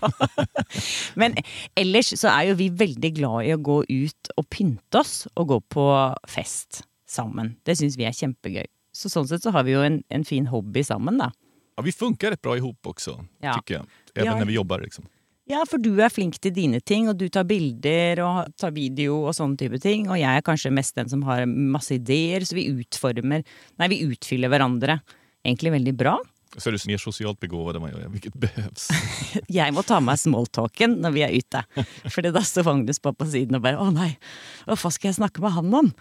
Men 1.14 1.34
ellers 1.75 2.12
så 2.18 2.28
er 2.32 2.48
jo 2.50 2.56
vi 2.58 2.68
veldig 2.75 3.12
glad 3.18 3.46
i 3.46 3.52
å 3.54 3.60
gå 3.62 3.76
ut 3.88 4.30
og 4.36 4.48
pynte 4.50 5.00
oss 5.04 5.26
og 5.34 5.48
gå 5.52 5.60
på 5.76 5.84
fest 6.28 6.82
sammen. 7.08 7.54
Det 7.62 7.76
syns 7.78 7.96
vi 8.00 8.08
er 8.08 8.16
kjempegøy. 8.16 8.66
Så 8.96 9.10
sånn 9.12 9.28
sett 9.28 9.44
så 9.44 9.52
har 9.54 9.66
vi 9.68 9.76
jo 9.76 9.84
en, 9.86 10.00
en 10.10 10.25
fin 10.25 10.46
hobby 10.50 10.82
sammen, 10.84 11.18
da. 11.20 11.30
Ja, 11.76 11.82
vi 11.84 11.92
funkar 11.92 12.30
rätt 12.32 12.42
bra 12.42 12.56
ihop 12.56 12.86
också, 12.86 13.25
Ja. 13.44 13.54
tycker 13.54 13.75
jag. 13.75 13.86
Även 14.14 14.32
Ja. 14.32 14.38
när 14.38 14.46
vi 14.46 14.52
jobbar. 14.52 14.80
Liksom. 14.80 15.04
Ja, 15.46 15.60
for 15.70 15.78
du 15.78 15.92
er 16.02 16.10
flink 16.10 16.40
til 16.42 16.50
dine 16.50 16.80
ting, 16.82 17.06
og 17.06 17.20
du 17.20 17.28
tar 17.30 17.46
bilder 17.46 18.18
og 18.26 18.54
tar 18.58 18.72
video 18.74 19.20
og 19.28 19.36
sånne 19.36 19.58
type 19.60 19.78
ting. 19.82 20.08
Og 20.10 20.18
jeg 20.18 20.26
er 20.26 20.46
kanskje 20.46 20.74
mest 20.74 20.96
den 20.98 21.10
som 21.12 21.22
har 21.28 21.44
masse 21.46 21.94
ideer, 21.94 22.42
så 22.42 22.58
vi 22.58 22.66
utformer 22.72 23.44
Nei, 23.78 23.92
vi 23.92 24.02
utfyller 24.08 24.50
hverandre 24.50 24.98
egentlig 25.46 25.76
veldig 25.76 25.94
bra. 25.94 26.16
Så 26.56 26.70
är 26.70 26.72
du 26.72 26.78
mer 26.86 26.98
socialt 26.98 27.40
begåvad 27.40 27.76
än 27.76 27.82
vad 27.82 27.90
jag 27.90 28.00
är, 28.00 28.08
vilket 28.08 28.34
behövs. 28.34 28.88
Jeg 29.48 29.74
må 29.74 29.82
ta 29.82 29.98
med 30.00 30.16
smalltalken 30.18 30.94
når 31.04 31.12
vi 31.12 31.24
er 31.26 31.34
ute. 31.36 31.62
For 32.08 32.24
da 32.24 32.40
står 32.40 32.64
Magnus 32.64 33.00
på 33.02 33.12
på 33.12 33.26
siden 33.28 33.58
og 33.58 33.62
bare 33.66 33.76
'Å 33.76 33.90
nei, 33.92 34.16
hva 34.64 34.76
faen 34.78 34.94
skal 34.94 35.10
jeg 35.10 35.18
snakke 35.18 35.42
med 35.44 35.52
han 35.52 35.74
om?' 35.74 35.92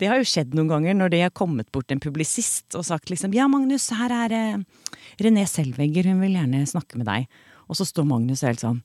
Det 0.00 0.08
har 0.10 0.18
jo 0.18 0.26
skjedd 0.26 0.56
noen 0.58 0.72
ganger 0.72 0.96
når 0.98 1.12
det 1.12 1.22
har 1.22 1.30
kommet 1.30 1.70
bort 1.70 1.92
en 1.92 2.00
publisist 2.00 2.74
og 2.74 2.84
sagt 2.84 3.14
liksom 3.14 3.32
'Ja, 3.32 3.46
Magnus, 3.46 3.90
her 3.94 4.10
er 4.10 4.32
eh, 4.32 4.58
René 5.22 5.46
Selvegger, 5.46 6.10
hun 6.10 6.20
vil 6.20 6.34
gjerne 6.34 6.66
snakke 6.66 6.98
med 6.98 7.06
deg'. 7.06 7.26
Og 7.66 7.76
så 7.76 7.84
står 7.84 8.04
Magnus 8.04 8.42
helt 8.42 8.60
sånn 8.60 8.82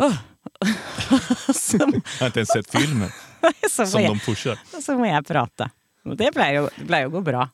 så, 1.54 1.76
Jag 1.76 2.02
har 2.20 2.26
inte 2.26 2.38
ens 2.40 2.48
sett 2.48 2.70
filmen 2.70 3.10
som 3.70 4.00
jeg, 4.00 4.08
de 4.08 4.18
pushar. 4.24 4.58
så 4.82 4.96
må 4.98 5.04
jeg 5.06 5.24
prate. 5.28 5.70
Og 6.04 6.16
det 6.16 6.30
jo 6.56 6.68
å 7.06 7.10
gå 7.10 7.20
bra. 7.20 7.48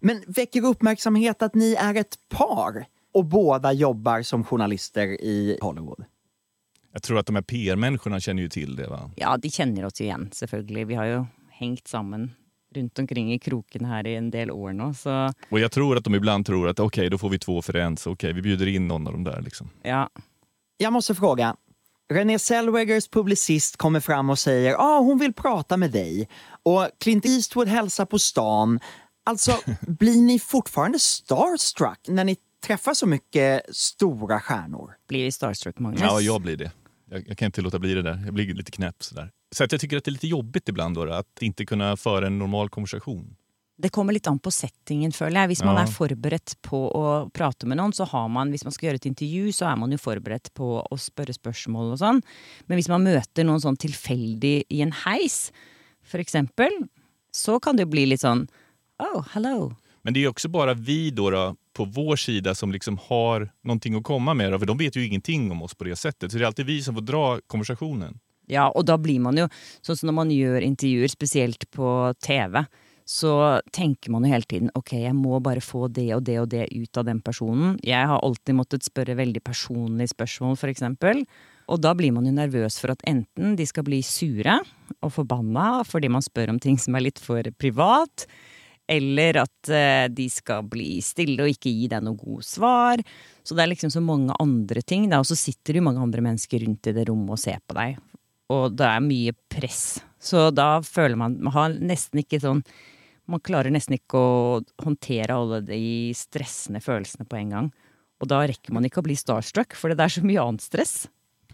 Men 0.00 0.24
väcker 0.26 0.64
uppmärksamhet 0.66 1.42
att 1.42 1.54
ni 1.54 1.74
är 1.74 1.94
ett 1.94 2.16
par 2.28 2.86
och 3.14 3.24
båda 3.24 3.72
jobbar 3.72 4.22
som 4.22 4.44
journalister 4.44 5.06
i 5.06 5.58
Hollywood? 5.62 6.04
Jag 6.92 7.02
tror 7.02 7.18
att 7.18 7.26
de 7.26 7.34
här 7.36 7.42
PR-människorna 7.42 8.20
känner 8.20 8.42
ju 8.42 8.48
till 8.48 8.76
det. 8.76 8.88
va? 8.88 9.10
Ja, 9.16 9.36
de 9.36 9.50
känner 9.50 9.84
oss 9.84 10.00
igen, 10.00 10.28
selvfølgelig. 10.32 10.84
Vi 10.84 10.94
har 10.94 11.04
ju 11.04 11.24
hängt 11.50 11.88
samman 11.88 12.30
runt 12.74 12.98
omkring 12.98 13.32
i 13.32 13.38
kroken 13.38 13.84
här 13.84 14.06
i 14.06 14.16
en 14.16 14.30
del 14.30 14.50
år 14.50 14.72
nu. 14.72 14.94
Så 14.94 15.32
Och 15.50 15.60
jag 15.60 15.72
tror 15.72 15.96
att 15.96 16.04
de 16.04 16.14
ibland 16.14 16.46
tror 16.46 16.68
att 16.68 16.80
okej, 16.80 17.10
då 17.10 17.18
får 17.18 17.28
vi 17.28 17.38
två 17.38 17.62
för 17.62 17.76
en, 17.76 17.96
så 17.96 18.10
okej, 18.10 18.32
vi 18.32 18.42
bjuder 18.42 18.68
in 18.68 18.88
någon 18.88 19.06
av 19.06 19.12
dem 19.12 19.24
där. 19.24 19.40
Liksom. 19.42 19.70
ja, 19.82 20.10
Jag 20.76 20.92
måste 20.92 21.14
fråga. 21.14 21.56
René 22.12 22.38
Zellwegers 22.38 23.08
publicist 23.08 23.76
kommer 23.76 24.00
fram 24.00 24.30
och 24.30 24.38
säger 24.38 24.70
ja, 24.70 24.78
ah, 24.78 24.98
hon 24.98 25.18
vill 25.18 25.32
prata 25.32 25.76
med 25.76 25.90
dig. 25.90 26.28
Och 26.62 26.88
Clint 27.00 27.26
Eastwood 27.26 27.68
hälsar 27.68 28.04
på 28.04 28.18
stan. 28.18 28.80
Alltså, 29.24 29.52
blir 29.80 30.22
ni 30.22 30.38
fortfarande 30.38 30.98
starstruck 30.98 31.98
när 32.08 32.24
ni 32.24 32.36
träffar 32.66 32.94
så 32.94 33.06
mycket 33.06 33.76
stora 33.76 34.40
stjärnor? 34.40 34.94
blir 35.08 35.24
vi 35.24 35.32
starstruck, 35.32 35.78
Magnus? 35.78 36.00
Ja, 36.00 36.20
jag 36.20 36.40
blir 36.40 36.56
det. 36.56 36.70
Jag, 37.10 37.28
jag 37.28 37.38
kan 37.38 37.46
inte 37.46 37.60
låta 37.60 37.78
bli 37.78 37.94
det 37.94 38.02
där. 38.02 38.22
Jag 38.24 38.34
blir 38.34 38.54
lite 38.54 38.70
knäpp 38.70 39.02
sådär. 39.02 39.30
Så 39.54 39.64
att 39.64 39.72
jag 39.72 39.80
tycker 39.80 39.96
att 39.96 40.04
det 40.04 40.08
är 40.08 40.12
lite 40.12 40.26
jobbigt 40.26 40.68
ibland 40.68 40.94
då, 40.94 41.12
att 41.12 41.42
inte 41.42 41.64
kunna 41.66 41.96
föra 41.96 42.26
en 42.26 42.38
normal 42.38 42.68
konversation. 42.68 43.36
Det 43.78 43.88
kommer 43.88 44.12
litt 44.12 44.26
an 44.26 44.38
på 44.38 44.50
settingen, 44.50 45.12
føler 45.12 45.40
jeg. 45.40 45.48
Hvis 45.48 45.64
man 45.64 45.76
Ja. 45.76 45.82
er 45.82 45.86
forberedt 45.92 46.54
på 46.62 46.92
å 46.94 47.30
prate 47.30 47.66
med 47.66 47.76
noen, 47.76 47.92
så 47.92 48.04
har 48.04 48.28
man 48.28 48.50
Hvis 48.50 48.64
man 48.64 48.72
skal 48.72 48.86
gjøre 48.88 48.94
et 48.94 49.06
intervju, 49.06 49.52
så 49.52 49.72
er 49.72 49.76
man 49.76 49.90
jo 49.90 49.98
forberedt 49.98 50.54
på 50.54 50.86
å 50.90 50.96
spørre 50.98 51.32
spørsmål 51.34 51.92
og 51.92 51.98
sånn. 51.98 52.22
Men 52.68 52.78
hvis 52.78 52.88
man 52.88 53.02
møter 53.04 53.44
noen 53.44 53.60
sånn 53.60 53.76
tilfeldig 53.76 54.64
i 54.70 54.82
en 54.82 54.92
heis, 54.92 55.50
for 56.02 56.18
eksempel, 56.18 56.70
så 57.32 57.60
kan 57.60 57.76
det 57.76 57.88
bli 57.90 58.06
litt 58.06 58.20
sånn 58.20 58.48
Oh, 59.00 59.24
hello. 59.32 59.74
Men 60.02 60.14
det 60.14 60.20
är 60.20 60.22
ju 60.22 60.28
också 60.28 60.48
bara 60.48 60.74
vi 60.74 61.10
då, 61.10 61.30
då 61.30 61.56
på 61.72 61.84
vår 61.84 62.16
sida 62.16 62.54
som 62.54 62.72
liksom 62.72 62.98
har 63.08 63.50
någonting 63.64 63.94
att 63.94 64.04
komma 64.04 64.34
med. 64.34 64.52
Då, 64.52 64.58
för 64.58 64.66
de 64.66 64.78
vet 64.78 64.96
ju 64.96 65.06
ingenting 65.06 65.50
om 65.50 65.62
oss 65.62 65.74
på 65.74 65.84
det 65.84 65.96
sättet. 65.96 66.32
Så 66.32 66.38
det 66.38 66.44
är 66.44 66.46
alltid 66.46 66.66
vi 66.66 66.82
som 66.82 66.94
får 66.94 67.02
dra 67.02 67.40
konversationen. 67.46 68.18
Ja, 68.46 68.70
och 68.70 68.84
då 68.84 68.98
blir 68.98 69.20
man 69.20 69.36
ju, 69.36 69.48
så 69.80 69.96
som 69.96 70.14
man 70.14 70.30
gör 70.30 70.60
intervjuer, 70.60 71.08
speciellt 71.08 71.70
på 71.70 72.14
TV, 72.26 72.64
så 73.04 73.60
tänker 73.72 74.10
man 74.10 74.24
ju 74.24 74.30
hela 74.30 74.42
tiden 74.42 74.70
okej, 74.74 75.02
jag 75.02 75.14
måste 75.14 75.42
bara 75.42 75.60
få 75.60 75.88
det 75.88 76.14
och 76.14 76.22
det 76.22 76.40
och 76.40 76.48
det 76.48 76.74
ut 76.74 76.96
av 76.96 77.04
den 77.04 77.20
personen. 77.20 77.78
Jag 77.82 78.06
har 78.06 78.26
alltid 78.26 78.54
måttet 78.54 78.82
spöra 78.82 79.14
väldigt 79.14 79.44
personliga 79.44 80.08
frågor, 80.28 80.56
för 80.56 80.68
exempel. 80.68 81.24
Och 81.66 81.80
då 81.80 81.94
blir 81.94 82.12
man 82.12 82.26
ju 82.26 82.32
nervös 82.32 82.80
för 82.80 82.88
att 82.88 83.00
enten 83.04 83.56
de 83.56 83.66
ska 83.66 83.82
bli 83.82 84.02
sura 84.02 84.64
och 85.00 85.14
förbannade 85.14 85.84
för 85.84 86.04
att 86.04 86.10
man 86.10 86.22
spör 86.22 86.50
om 86.50 86.60
ting 86.60 86.78
som 86.78 86.94
är 86.94 87.00
lite 87.00 87.20
för 87.20 87.50
privat, 87.50 88.26
eller 88.86 89.36
att 89.36 89.68
eh, 89.68 90.14
de 90.14 90.30
ska 90.30 90.62
bli 90.62 91.02
stilla 91.02 91.42
och 91.42 91.48
inte 91.48 91.70
ge 91.70 91.88
deg 91.88 92.02
noe 92.02 92.16
god 92.16 92.44
svar. 92.44 93.02
Så 93.42 93.54
det 93.54 93.62
är 93.62 93.66
liksom 93.66 93.90
så 93.90 94.00
många 94.00 94.34
andra 94.34 94.82
ting. 94.82 95.10
Da. 95.10 95.18
Og 95.18 95.26
så 95.26 95.36
sitter 95.36 95.74
det 95.74 95.80
många 95.80 96.00
mange 96.00 96.02
andre 96.02 96.20
mennesker 96.20 96.58
rundt 96.58 96.86
i 96.86 96.92
det 96.92 97.04
rummet 97.04 97.30
och 97.30 97.38
ser 97.38 97.58
på 97.66 97.74
dig. 97.74 97.98
Og 98.52 98.74
det 98.76 98.88
er 98.88 99.04
mye 99.04 99.34
press. 99.52 100.02
Så 100.22 100.50
da 100.54 100.76
føler 100.86 101.18
man 101.18 101.38
Man 101.42 101.54
har 101.54 101.72
nesten 101.82 102.20
ikke 102.22 102.38
sånn 102.42 102.60
Man 103.26 103.42
klarer 103.42 103.74
nesten 103.74 103.96
ikke 103.96 104.18
å 104.18 104.60
håndtere 104.82 105.34
alle 105.34 105.62
de 105.66 106.12
stressende 106.16 106.82
følelsene 106.84 107.26
på 107.26 107.38
en 107.38 107.56
gang. 107.56 107.72
Og 108.22 108.30
da 108.30 108.42
rekker 108.46 108.74
man 108.74 108.86
ikke 108.86 109.00
å 109.02 109.06
bli 109.06 109.16
starstruck, 109.18 109.74
for 109.78 109.90
det 109.90 110.04
er 110.04 110.12
så 110.14 110.22
mye 110.22 110.42
annet 110.42 110.62
stress. 110.62 110.94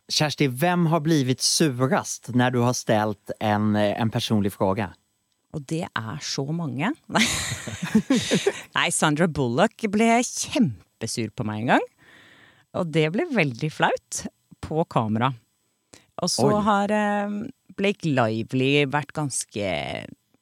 Kersti, 0.08 0.48
vem 0.48 0.86
har 0.92 1.00
blivit 1.04 1.44
surast 1.44 2.30
när 2.34 2.50
du 2.50 2.60
har 2.64 2.72
ställt 2.76 3.30
en, 3.40 3.76
en 3.76 4.10
personlig 4.10 4.52
fråga? 4.52 4.90
Og 5.56 5.64
det 5.68 5.84
er 5.86 6.18
så 6.24 6.44
mange. 6.52 6.92
Nei, 7.14 7.24
Nei 8.76 8.88
Sandra 8.92 9.28
Bullock 9.28 9.84
ble 9.92 10.18
kjempesur 10.24 11.32
på 11.32 11.46
meg 11.48 11.62
en 11.62 11.72
gang. 11.74 11.86
Og 12.76 12.90
det 12.92 13.06
ble 13.14 13.28
veldig 13.32 13.70
flaut. 13.72 14.24
På 14.64 14.84
kamera. 14.90 15.30
Og 16.22 16.30
så 16.30 16.48
Oi. 16.50 16.62
har 16.66 16.94
eh, 16.94 17.36
Blake 17.78 18.08
Lively 18.08 18.86
vært 18.90 19.14
ganske 19.16 19.70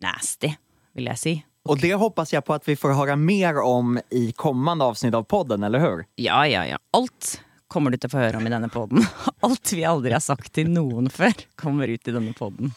nasty, 0.03 0.55
vil 0.97 1.13
jeg 1.13 1.23
si. 1.23 1.35
Och 1.67 1.81
det 1.81 1.95
hoppas 1.95 2.33
jag 2.33 2.45
på 2.45 2.55
att 2.55 2.69
vi 2.69 2.77
får 2.77 2.93
höra 2.93 3.17
mer 3.17 3.61
om 3.61 4.01
i 4.11 4.33
kommande 4.33 4.85
avsnitt 4.85 5.15
av 5.15 5.23
podden, 5.23 5.63
eller 5.63 5.79
hur? 5.79 6.05
Ja, 6.15 6.47
ja, 6.47 6.67
ja. 6.67 6.79
Alt 6.91 7.43
kommer 7.69 7.91
du 7.91 7.99
til 7.99 8.07
å 8.07 8.15
få 8.15 8.23
høre 8.23 8.39
om 8.39 8.47
i 8.47 8.53
denne 8.53 8.69
podden. 8.71 9.03
Alt 9.47 9.73
vi 9.75 9.83
aldri 9.85 10.15
har 10.15 10.23
sagt 10.23 10.53
til 10.55 10.71
noen 10.71 11.11
før, 11.11 11.35
kommer 11.59 11.91
ut 11.91 12.09
i 12.09 12.15
denne 12.15 12.33
podden. 12.39 12.71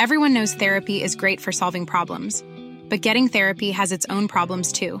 Everyone 0.00 0.34
knows 0.34 0.54
therapy 0.54 1.02
is 1.02 1.14
great 1.14 1.40
for 1.40 1.52
solving 1.52 1.86
problems, 1.86 2.42
but 2.90 3.00
getting 3.00 3.28
therapy 3.28 3.70
has 3.70 3.92
its 3.92 4.04
own 4.10 4.28
problems 4.28 4.72
too, 4.72 5.00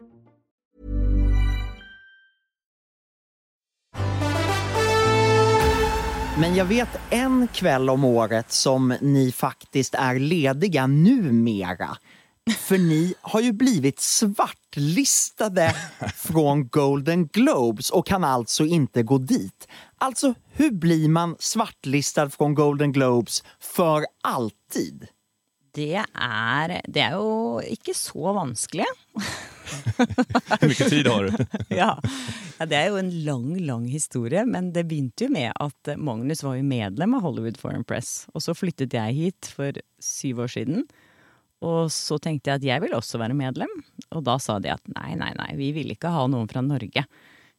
Men 6.39 6.55
jag 6.55 6.65
vet 6.65 6.99
en 7.09 7.47
kväll 7.47 7.89
om 7.89 8.03
året 8.03 8.51
som 8.51 8.97
ni 9.01 9.31
faktiskt 9.31 9.95
är 9.95 10.19
lediga 10.19 10.87
numera. 10.87 11.97
För 12.57 12.77
ni 12.77 13.13
har 13.21 13.41
ju 13.41 13.51
blivit 13.51 13.99
svartlistade 13.99 15.75
från 16.15 16.67
Golden 16.67 17.27
Globes 17.27 17.89
och 17.89 18.05
kan 18.05 18.23
alltså 18.23 18.65
inte 18.65 19.03
gå 19.03 19.17
dit. 19.17 19.67
Alltså, 19.97 20.33
hur 20.51 20.71
blir 20.71 21.09
man 21.09 21.35
svartlistad 21.39 22.29
från 22.29 22.55
Golden 22.55 22.91
Globes 22.91 23.43
för 23.59 24.05
alltid? 24.23 25.07
Det 25.71 26.01
er, 26.03 26.73
det 26.91 27.03
er 27.03 27.13
jo 27.15 27.61
ikke 27.63 27.93
så 27.95 28.33
vanskelig. 28.35 28.87
Hur 30.01 30.67
mycket 30.67 30.89
tid 30.89 31.07
har 31.07 31.29
du? 31.29 31.45
ja. 31.81 31.93
ja, 32.59 32.65
det 32.67 32.75
er 32.75 32.89
jo 32.89 32.97
en 32.99 33.11
lang, 33.25 33.53
lang 33.63 33.85
historie, 33.87 34.43
men 34.45 34.73
det 34.75 34.83
begynte 34.89 35.29
jo 35.29 35.31
med 35.31 35.53
at 35.55 35.93
Magnus 35.95 36.43
var 36.43 36.57
jo 36.59 36.67
medlem 36.67 37.15
av 37.15 37.23
Hollywood 37.23 37.59
Foreign 37.61 37.87
Press, 37.87 38.25
og 38.35 38.43
så 38.43 38.55
flyttet 38.57 38.97
jeg 38.97 39.15
hit 39.15 39.51
for 39.55 39.79
syv 40.03 40.43
år 40.43 40.51
siden. 40.57 40.85
Og 41.63 41.91
så 41.93 42.17
tenkte 42.19 42.51
jeg 42.51 42.59
at 42.59 42.67
jeg 42.67 42.83
vil 42.83 42.97
også 42.97 43.21
være 43.21 43.37
medlem, 43.37 43.71
og 44.11 44.25
da 44.27 44.35
sa 44.41 44.57
de 44.59 44.73
at 44.73 44.91
nei, 44.97 45.13
nei, 45.15 45.31
nei, 45.37 45.51
vi 45.59 45.71
vil 45.77 45.93
ikke 45.93 46.11
ha 46.11 46.25
noen 46.27 46.49
fra 46.51 46.63
Norge. 46.65 47.05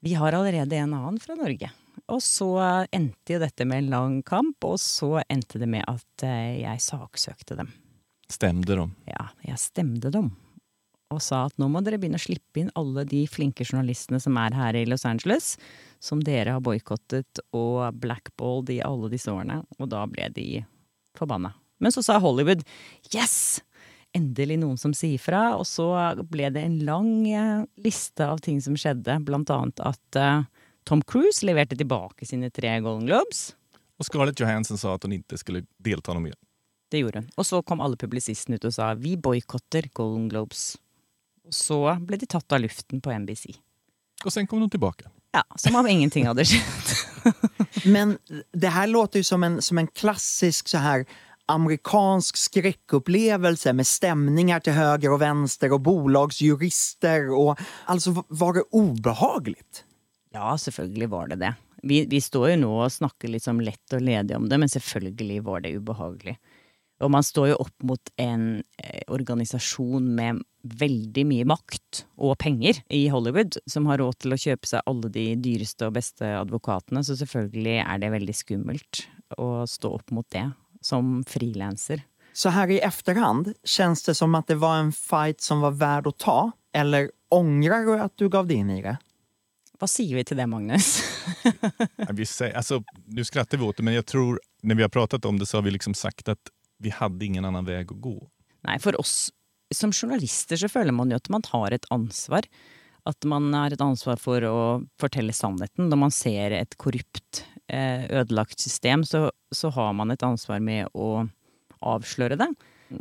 Vi 0.03 0.17
har 0.19 0.35
allerede 0.35 0.77
en 0.77 0.97
annen 0.99 1.23
fra 1.23 1.39
Norge. 1.39 1.71
Og 2.11 2.19
så 2.25 2.51
endte 2.91 3.37
jo 3.37 3.41
dette 3.41 3.65
med 3.69 3.85
en 3.85 3.93
lang 3.93 4.17
kamp, 4.27 4.59
og 4.67 4.81
så 4.83 5.23
endte 5.31 5.61
det 5.63 5.71
med 5.71 5.87
at 5.87 6.27
eh, 6.27 6.59
jeg 6.65 6.83
saksøkte 6.83 7.57
dem. 7.63 7.71
Stämde 8.31 8.77
de? 8.77 8.91
Ja, 9.11 9.29
jeg 9.47 9.59
stemte 9.61 10.13
dem. 10.13 10.31
Og 11.13 11.21
sa 11.21 11.47
at 11.49 11.59
nå 11.61 11.69
må 11.69 11.83
dere 11.85 11.99
begynne 12.01 12.21
å 12.21 12.23
slippe 12.23 12.63
inn 12.63 12.71
alle 12.79 13.05
de 13.09 13.25
flinke 13.29 13.67
journalistene 13.67 14.21
som 14.23 14.39
er 14.41 14.55
her 14.57 14.79
i 14.79 14.87
Los 14.89 15.05
Angeles, 15.09 15.57
som 16.01 16.23
dere 16.25 16.55
har 16.57 16.65
boikottet 16.65 17.43
og 17.53 17.99
blackballed 18.01 18.73
i 18.73 18.81
alle 18.85 19.11
disse 19.13 19.33
årene. 19.33 19.61
Og 19.79 19.91
da 19.93 20.07
ble 20.09 20.31
de 20.33 20.47
forbanna. 21.19 21.53
Men 21.83 21.93
så 21.93 22.05
sa 22.07 22.21
Hollywood 22.23 22.65
yes! 23.13 23.61
Endelig 24.13 24.59
noen 24.61 24.77
som 24.77 24.93
sier 24.93 25.21
fra. 25.21 25.55
Og 25.57 25.65
så 25.65 25.87
ble 26.29 26.51
det 26.53 26.61
en 26.67 26.81
lang 26.85 27.13
eh, 27.33 27.65
liste 27.81 28.27
av 28.29 28.43
ting 28.45 28.59
som 28.61 28.77
skjedde, 28.77 29.17
blant 29.25 29.49
annet 29.53 29.81
at 29.81 30.19
eh, 30.21 30.45
Tom 30.89 31.01
Cruise 31.09 31.47
leverte 31.47 31.79
tilbake 31.81 32.29
sine 32.29 32.51
tre 32.53 32.75
Golden 32.85 33.07
Globes. 33.09 33.55
Och 33.97 34.07
Scarlett 34.07 34.41
Johansson 34.41 34.79
sa 34.79 34.95
att 34.95 35.03
hon 35.03 35.13
inte 35.13 35.39
skulle 35.39 35.65
delta 35.79 36.13
någon 36.13 36.23
mer. 36.23 36.35
Det 36.93 37.01
gjorde 37.01 37.23
hun. 37.23 37.29
Og 37.41 37.47
så 37.49 37.63
kom 37.65 37.81
alle 37.81 37.97
publisistene 37.97 38.59
ut 38.61 38.67
og 38.69 38.75
sa 38.77 38.93
vi 39.01 39.17
boikotter 39.17 39.89
Golden 39.97 40.29
Globes. 40.29 40.77
Och 41.49 41.55
så 41.55 41.97
blev 42.01 42.19
de 42.21 42.27
tatt 42.27 42.53
av 42.53 42.61
luften 42.61 43.01
på 43.01 43.13
NBC. 43.13 43.47
Och 44.25 44.33
sen 44.33 44.47
kom 44.47 44.61
de 44.61 44.71
tillbaka. 44.71 45.11
Ja, 45.33 45.45
Som 45.57 45.77
om 45.77 45.87
ingenting 45.87 46.27
hade 46.27 46.45
skett. 46.45 46.97
Men 47.85 48.19
det 48.53 48.69
här 48.69 48.87
låter 48.87 49.19
ju 49.19 49.25
som 49.25 49.43
en, 49.43 49.63
som 49.63 49.79
en 49.79 49.87
klassisk 49.87 50.69
så 50.69 50.79
här 50.79 51.07
amerikansk 51.47 52.37
skräckupplevelse 52.37 53.73
med 53.73 53.87
stämningar 53.87 54.61
till 54.61 54.73
höger 54.73 55.13
och 55.13 55.23
vänster 55.23 55.73
och 55.73 55.81
bolagsjurister. 55.81 57.31
Och, 57.31 57.59
alltså 57.85 58.25
var 58.29 58.53
det 58.53 58.63
obehagligt? 58.71 59.85
Ja, 60.33 60.59
selvfølgelig 60.59 61.09
var 61.09 61.27
det 61.27 61.37
det. 61.37 61.55
Vi, 61.83 62.07
vi 62.07 62.21
står 62.21 62.51
jo 62.51 62.57
nå 62.57 62.73
og 62.85 62.93
snakker 62.93 63.29
litt 63.29 63.43
som 63.43 63.61
lett 63.61 63.93
og 63.93 64.01
ledig 64.01 64.37
om 64.37 64.49
det, 64.49 64.59
men 64.59 64.69
selvfølgelig 64.69 65.41
var 65.43 65.61
det 65.61 65.75
ubehagelig. 65.77 66.37
Og 67.03 67.11
man 67.11 67.25
står 67.27 67.53
jo 67.53 67.61
opp 67.65 67.87
mot 67.87 68.13
en 68.23 68.63
eh, 68.79 69.03
organisasjon 69.11 70.07
med 70.17 70.43
veldig 70.63 71.25
mye 71.27 71.47
makt 71.51 72.05
og 72.23 72.37
penger 72.39 72.79
i 72.95 73.09
Hollywood, 73.11 73.59
som 73.67 73.89
har 73.91 73.99
råd 73.99 74.21
til 74.23 74.37
å 74.37 74.39
kjøpe 74.39 74.71
seg 74.71 74.87
alle 74.87 75.11
de 75.11 75.27
dyreste 75.43 75.89
og 75.89 75.97
beste 75.99 76.29
advokatene, 76.39 77.03
så 77.03 77.19
selvfølgelig 77.19 77.81
er 77.83 78.03
det 78.03 78.13
veldig 78.15 78.37
skummelt 78.39 79.03
å 79.41 79.67
stå 79.67 79.97
opp 79.99 80.15
mot 80.15 80.29
det 80.31 80.47
som 80.83 81.21
frilanser. 81.27 82.07
Så 82.33 82.49
här 82.49 82.71
i 82.71 82.81
efterhand, 82.81 83.53
känns 83.65 84.03
det 84.03 84.15
som 84.15 84.35
att 84.35 84.47
det 84.47 84.55
var 84.55 84.77
en 84.77 84.93
fight 84.93 85.41
som 85.41 85.61
var 85.61 85.71
värd 85.71 86.07
att 86.07 86.19
ta? 86.19 86.53
Eller 86.73 87.11
ångrar 87.29 87.85
du 87.85 87.99
att 87.99 88.17
du 88.17 88.29
gav 88.29 88.47
dig 88.47 88.57
in 88.57 88.71
i 88.71 88.83
det? 88.83 88.97
Vad 89.79 89.91
säger 89.91 90.17
vi 90.17 90.25
till 90.25 90.37
det, 90.37 90.47
Magnus? 90.47 91.03
Vi 92.11 92.27
säger, 92.27 92.57
alltså, 92.57 92.83
nu 93.07 93.25
skrattar 93.25 93.59
vi 93.59 93.65
åt 93.65 93.77
det, 93.77 93.83
men 93.83 93.95
jag 93.95 94.07
tror 94.07 94.41
när 94.63 94.75
vi 94.75 94.83
har 94.83 94.89
pratat 94.89 95.25
om 95.25 95.39
det 95.39 95.47
så 95.47 95.57
har 95.57 95.63
vi 95.63 95.71
liksom 95.71 95.95
sagt 95.95 96.29
att 96.29 96.39
vi 96.83 96.91
hade 96.91 97.25
ingen 97.25 97.45
annan 97.45 97.65
väg 97.65 97.93
att 97.93 98.01
gå. 98.01 98.31
Nei, 98.67 98.79
for 98.79 99.01
oss 99.01 99.31
som 99.75 99.93
journalister 99.93 100.57
så 100.57 100.69
føler 100.69 100.93
man 100.93 101.11
jo 101.11 101.19
at 101.19 101.31
man 101.33 101.45
har 101.49 101.75
et 101.75 101.87
ansvar. 101.91 102.47
At 103.09 103.25
man 103.27 103.49
har 103.55 103.75
et 103.75 103.81
ansvar 103.83 104.21
for 104.23 104.45
å 104.47 104.59
fortelle 105.01 105.35
sannheten. 105.35 105.89
Når 105.91 105.99
man 105.99 106.13
ser 106.15 106.55
et 106.55 106.77
korrupt, 106.79 107.45
eh, 107.67 108.05
ødelagt 108.11 108.61
system, 108.61 109.03
så, 109.05 109.31
så 109.51 109.73
har 109.75 109.93
man 109.93 110.15
et 110.15 110.23
ansvar 110.23 110.61
med 110.61 110.93
å 110.95 111.27
avsløre 111.81 112.39
det. 112.39 112.53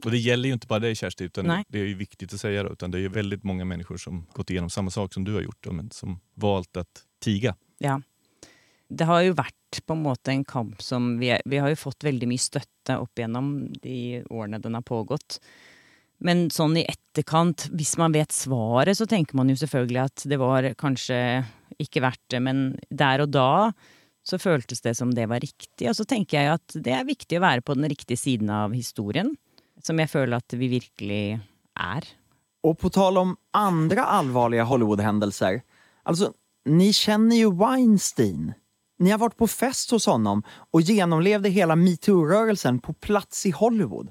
Och 0.03 0.11
det 0.11 0.17
gäller 0.17 0.50
ju 0.50 0.53
inte 0.53 0.67
bara 0.67 0.79
dig 0.79 0.95
Kersti, 0.95 1.23
utan 1.23 1.45
Nej. 1.45 1.63
det 1.67 1.79
är 1.79 1.85
ju 1.85 1.93
viktigt 1.93 2.33
att 2.33 2.39
säga. 2.39 2.63
Då, 2.63 2.69
utan 2.69 2.91
det 2.91 2.97
är 2.97 3.01
ju 3.01 3.09
väldigt 3.09 3.43
många 3.43 3.65
människor 3.65 3.97
som 3.97 4.27
gått 4.33 4.50
igenom 4.50 4.69
samma 4.69 4.89
sak 4.89 5.13
som 5.13 5.23
du 5.23 5.33
har 5.33 5.41
gjort, 5.41 5.67
men 5.71 5.91
som 5.91 6.19
valt 6.33 6.77
att 6.77 7.03
tiga. 7.19 7.55
Ja. 7.77 8.01
Det 8.91 9.07
har 9.07 9.21
jo 9.24 9.36
vært 9.38 9.79
på 9.88 9.95
en 9.95 10.03
måte 10.03 10.33
en 10.33 10.43
kamp 10.43 10.81
som 10.83 11.13
Vi, 11.21 11.31
vi 11.48 11.60
har 11.63 11.71
jo 11.71 11.79
fått 11.79 12.03
veldig 12.03 12.27
mye 12.27 12.41
støtte 12.41 12.98
opp 13.00 13.19
gjennom 13.19 13.69
de 13.83 14.24
årene 14.27 14.60
den 14.60 14.75
har 14.75 14.83
pågått. 14.83 15.39
Men 16.21 16.50
sånn 16.53 16.75
i 16.77 16.86
etterkant, 16.86 17.69
hvis 17.74 17.95
man 17.98 18.13
vet 18.13 18.36
svaret, 18.36 18.98
så 19.00 19.07
tenker 19.10 19.38
man 19.39 19.50
jo 19.50 19.57
selvfølgelig 19.57 20.03
at 20.03 20.25
det 20.29 20.38
var 20.41 20.67
kanskje 20.77 21.17
ikke 21.81 22.03
verdt 22.03 22.27
det, 22.29 22.41
men 22.45 22.60
der 22.91 23.24
og 23.24 23.31
da 23.33 23.71
så 24.27 24.38
føltes 24.38 24.83
det 24.86 24.93
som 25.00 25.13
det 25.17 25.25
var 25.31 25.41
riktig. 25.41 25.88
Og 25.89 25.95
så 25.98 26.05
tenker 26.05 26.38
jeg 26.38 26.57
at 26.60 26.75
det 26.86 26.93
er 26.93 27.07
viktig 27.07 27.39
å 27.39 27.45
være 27.45 27.65
på 27.65 27.74
den 27.77 27.89
riktige 27.89 28.19
siden 28.21 28.51
av 28.53 28.75
historien, 28.77 29.33
som 29.81 29.98
jeg 29.98 30.12
føler 30.12 30.38
at 30.38 30.57
vi 30.57 30.69
virkelig 30.75 31.39
er. 31.79 32.05
Och 32.62 32.77
på 32.77 32.89
tal 32.89 33.17
om 33.17 33.38
andra 33.51 34.05
allvarliga 34.05 34.63
Hollywood-händelser. 34.63 35.62
Alltså, 36.03 36.33
ni 36.65 36.93
känner 36.93 37.36
ju 37.36 37.51
Weinstein. 37.55 38.53
Ni 39.01 39.12
har 39.12 39.17
varit 39.17 39.38
på 39.38 39.48
fest 39.48 39.91
hos 39.91 40.05
honom 40.05 40.43
och 40.72 40.81
genomlevde 40.81 41.50
hela 41.50 41.75
metoo-rörelsen 41.75 42.79
på 42.79 42.93
plats 42.93 43.46
i 43.46 43.51
Hollywood. 43.51 44.10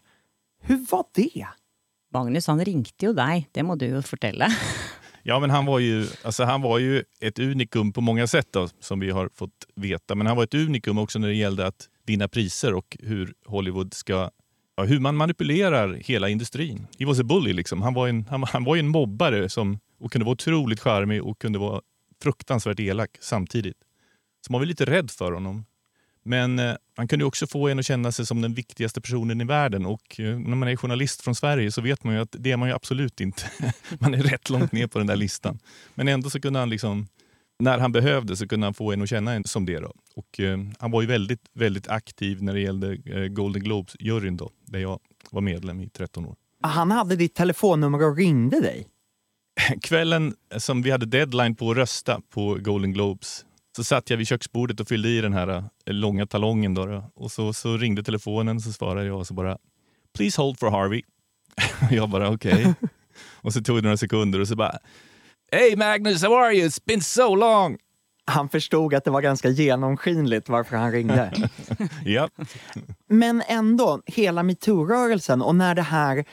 Hur 0.63 0.87
var 0.91 1.05
det? 1.15 1.47
Magnus, 2.13 2.47
han 2.47 2.65
ringte 2.65 3.07
jo 3.07 3.13
deg, 3.13 3.47
det 3.53 3.63
må 3.63 3.77
du 3.79 3.87
jo 3.87 4.03
fortelle. 4.03 4.51
Ja, 5.23 5.41
men 5.41 5.51
han 5.51 5.67
var 5.67 5.79
ju, 5.79 6.07
alltså, 6.25 6.45
han 6.45 6.63
var 6.63 6.79
ju 6.79 7.05
ett 7.21 7.39
unikum 7.39 7.93
på 7.93 8.01
många 8.01 8.27
sätt 8.27 8.49
då, 8.51 8.69
som 8.81 9.01
vi 9.01 9.11
har 9.11 9.31
fått 9.35 9.67
veta. 9.75 10.15
Men 10.15 10.27
han 10.27 10.37
var 10.37 10.45
ett 10.45 10.55
unikum 10.55 10.99
också 10.99 11.19
när 11.19 11.29
det 11.29 11.35
gällde 11.35 11.67
att 11.67 11.89
vinna 12.07 12.29
priser 12.29 12.75
och 12.75 12.97
hur 13.01 13.35
Hollywood 13.47 13.95
ska 13.95 14.31
ja, 14.77 14.85
hur 14.85 15.01
man 15.01 15.17
manipulerar 15.17 15.95
hela 15.95 16.29
industrin. 16.29 16.87
He 16.99 17.07
was 17.07 17.21
a 17.21 17.23
bully 17.23 17.53
liksom. 17.53 17.83
Han 17.83 17.95
var 17.95 18.09
en, 18.09 18.27
han, 18.31 18.43
han 18.43 18.65
var 18.65 18.75
ju 18.75 18.81
en 18.81 18.89
mobbare 18.89 19.49
som 19.49 19.79
och 19.99 20.13
kunde 20.13 20.25
vara 20.25 20.33
otroligt 20.33 20.81
charmig 20.81 21.23
och 21.23 21.39
kunde 21.39 21.59
vara 21.59 21.81
fruktansvärt 22.23 22.81
elak 22.81 23.11
samtidigt. 23.21 23.77
Så 24.47 24.53
man 24.53 24.61
var 24.61 24.67
lite 24.67 24.85
rädd 24.85 25.11
för 25.11 25.33
honom. 25.33 25.65
Men 26.23 26.59
eh, 26.59 26.75
han 26.97 27.09
kunde 27.09 27.25
också 27.25 27.47
få 27.47 27.69
en 27.69 27.79
att 27.79 27.87
känna 27.87 28.13
sig 28.13 28.27
som 28.27 28.41
den 28.41 28.55
viktigaste 28.55 29.01
personen 29.01 29.41
i 29.41 29.45
världen 29.45 29.87
och 29.87 30.21
eh, 30.21 30.39
när 30.39 30.57
man 30.57 30.69
är 30.69 30.77
journalist 30.77 31.23
från 31.23 31.35
Sverige 31.35 31.73
så 31.73 31.81
vet 31.81 32.05
man 32.05 32.15
ju 32.15 32.21
att 32.21 32.37
det 32.39 32.53
är 32.53 32.57
man 32.57 32.69
ju 32.69 32.75
absolut 32.75 33.21
inte. 33.21 33.43
man 33.99 34.15
är 34.15 34.23
rätt 34.23 34.51
långt 34.51 34.73
ner 34.73 34.87
på 34.87 34.99
den 34.99 35.07
där 35.07 35.17
listan. 35.17 35.59
Men 35.95 36.09
ändå 36.09 36.31
så 36.31 36.41
kunde 36.41 36.59
han 36.59 36.71
liksom, 36.71 37.09
när 37.59 37.79
han 37.79 37.93
behövde 37.93 38.37
så 38.37 38.49
kunde 38.49 38.67
han 38.67 38.75
få 38.75 38.93
en 38.93 39.03
att 39.03 39.09
känna 39.09 39.33
en 39.33 39.45
som 39.45 39.67
det. 39.67 39.81
Då. 39.81 39.93
Och, 40.15 40.41
eh, 40.41 40.59
han 40.79 40.91
var 40.91 41.01
ju 41.01 41.07
väldigt, 41.07 41.43
väldigt 41.53 41.89
aktiv 41.89 42.43
när 42.43 42.55
det 42.55 42.61
gällde 42.61 42.97
Golden 43.29 43.63
Globes-juryn 43.63 44.37
då, 44.37 44.51
där 44.65 44.79
jag 44.79 45.01
var 45.31 45.41
medlem 45.41 45.81
i 45.81 45.89
13 45.89 46.27
år. 46.27 46.37
Han 46.63 46.91
hade 46.91 47.17
ditt 47.17 47.35
telefonnummer 47.35 48.05
och 48.05 48.17
ringde 48.17 48.61
dig. 48.61 48.87
Kvällen 49.83 50.35
som 50.57 50.83
vi 50.83 50.91
hade 50.91 51.07
deadline 51.07 51.55
på 51.55 51.71
att 51.71 51.77
rösta 51.77 52.21
på 52.31 52.55
Golden 52.55 52.93
Globes 52.93 53.45
så 53.77 53.85
satt 53.85 54.11
jag 54.11 54.17
vid 54.17 54.27
köksbordet 54.27 54.81
och 54.81 54.89
fyllde 54.89 55.09
i 55.09 55.21
den 55.21 55.33
här 55.33 55.49
eh, 55.49 55.65
långa 55.87 56.27
talongen. 56.27 56.75
Då. 56.75 57.11
Och 57.15 57.33
så, 57.33 57.53
så 57.53 57.77
ringde 57.77 58.03
telefonen 58.03 58.61
så 58.61 58.73
svarade 58.73 59.07
jag 59.07 59.19
och 59.19 59.27
så 59.27 59.35
bara 59.35 59.59
“Please 60.17 60.41
hold 60.43 60.59
for 60.59 60.71
Harvey”. 60.71 61.03
jag 61.91 62.09
bara 62.09 62.31
okej. 62.31 62.75
och 63.37 63.53
så 63.53 63.63
tog 63.63 63.77
det 63.77 63.83
några 63.83 63.97
sekunder 63.97 64.41
och 64.41 64.49
så 64.49 64.57
bara 64.57 64.79
“Hey 65.53 65.77
Magnus, 65.77 66.23
how 66.23 66.35
are 66.35 66.55
you? 66.55 66.69
It's 66.69 66.83
been 66.85 67.01
so 67.01 67.35
long!” 67.35 67.79
Han 68.25 68.49
förstod 68.49 68.95
att 68.95 69.05
det 69.05 69.11
var 69.11 69.23
ganska 69.23 69.49
genomskinligt 69.49 70.49
varför 70.49 70.77
han 70.77 70.93
ringde. 70.93 71.33
Men 73.09 73.43
ändå, 73.49 74.03
hela 74.07 74.43
metoo-rörelsen 74.43 75.43
och 75.43 75.55
när 75.55 75.75
det 75.75 75.83
här 75.83 76.25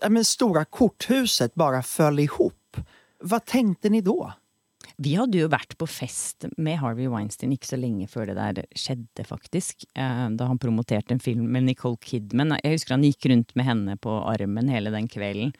ja, 0.00 0.24
stora 0.24 0.64
korthuset 0.64 1.54
bara 1.54 1.82
föll 1.82 2.18
ihop. 2.18 2.76
Vad 3.20 3.44
tänkte 3.44 3.88
ni 3.88 4.00
då? 4.00 4.32
Vi 4.98 5.12
hadde 5.18 5.36
jo 5.42 5.48
vært 5.52 5.74
på 5.76 5.84
fest 5.90 6.46
med 6.56 6.78
Harvey 6.80 7.06
Weinstein 7.12 7.52
ikke 7.52 7.68
så 7.68 7.76
lenge 7.76 8.06
før 8.08 8.30
det 8.30 8.36
der 8.38 8.62
skjedde, 8.78 9.26
faktisk. 9.28 9.84
Eh, 9.94 10.28
Da 10.32 10.46
han 10.48 10.58
promoterte 10.58 11.12
en 11.12 11.20
film 11.20 11.50
med 11.52 11.66
Nicole 11.68 11.96
Kidman. 12.00 12.56
Jeg 12.64 12.78
husker 12.78 12.94
han 12.96 13.04
gikk 13.04 13.26
rundt 13.28 13.52
med 13.56 13.66
henne 13.68 13.96
på 14.00 14.14
armen 14.24 14.68
hele 14.72 14.90
den 14.94 15.08
kvelden. 15.12 15.52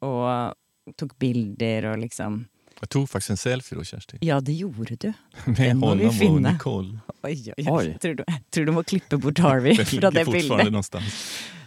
Og 0.00 0.54
tok 0.96 1.14
bilder 1.18 1.90
og 1.92 1.98
liksom 2.04 2.46
jag 2.80 2.88
tog 2.90 3.08
faktiskt 3.08 3.30
en 3.30 3.36
selfie 3.36 3.78
då 3.78 3.84
Kersti. 3.84 4.18
Ja, 4.20 4.40
det 4.40 4.52
gjorde 4.52 4.96
du. 5.00 5.12
Med 5.46 5.56
Den 5.56 5.80
vi 5.80 5.86
honom 6.26 6.44
och. 6.44 6.52
Nicole. 6.52 6.98
Oi, 7.22 7.52
Oi. 7.56 7.64
oi. 7.70 7.94
Tror, 8.02 8.14
du, 8.14 8.24
tror 8.50 8.64
du 8.66 8.72
må 8.72 8.82
klippe 8.82 9.16
bort 9.16 9.38
Harvey 9.38 9.72
det 9.76 9.84
fortfarande 9.84 10.32
bildet. 10.32 10.72
någonstans. 10.72 11.14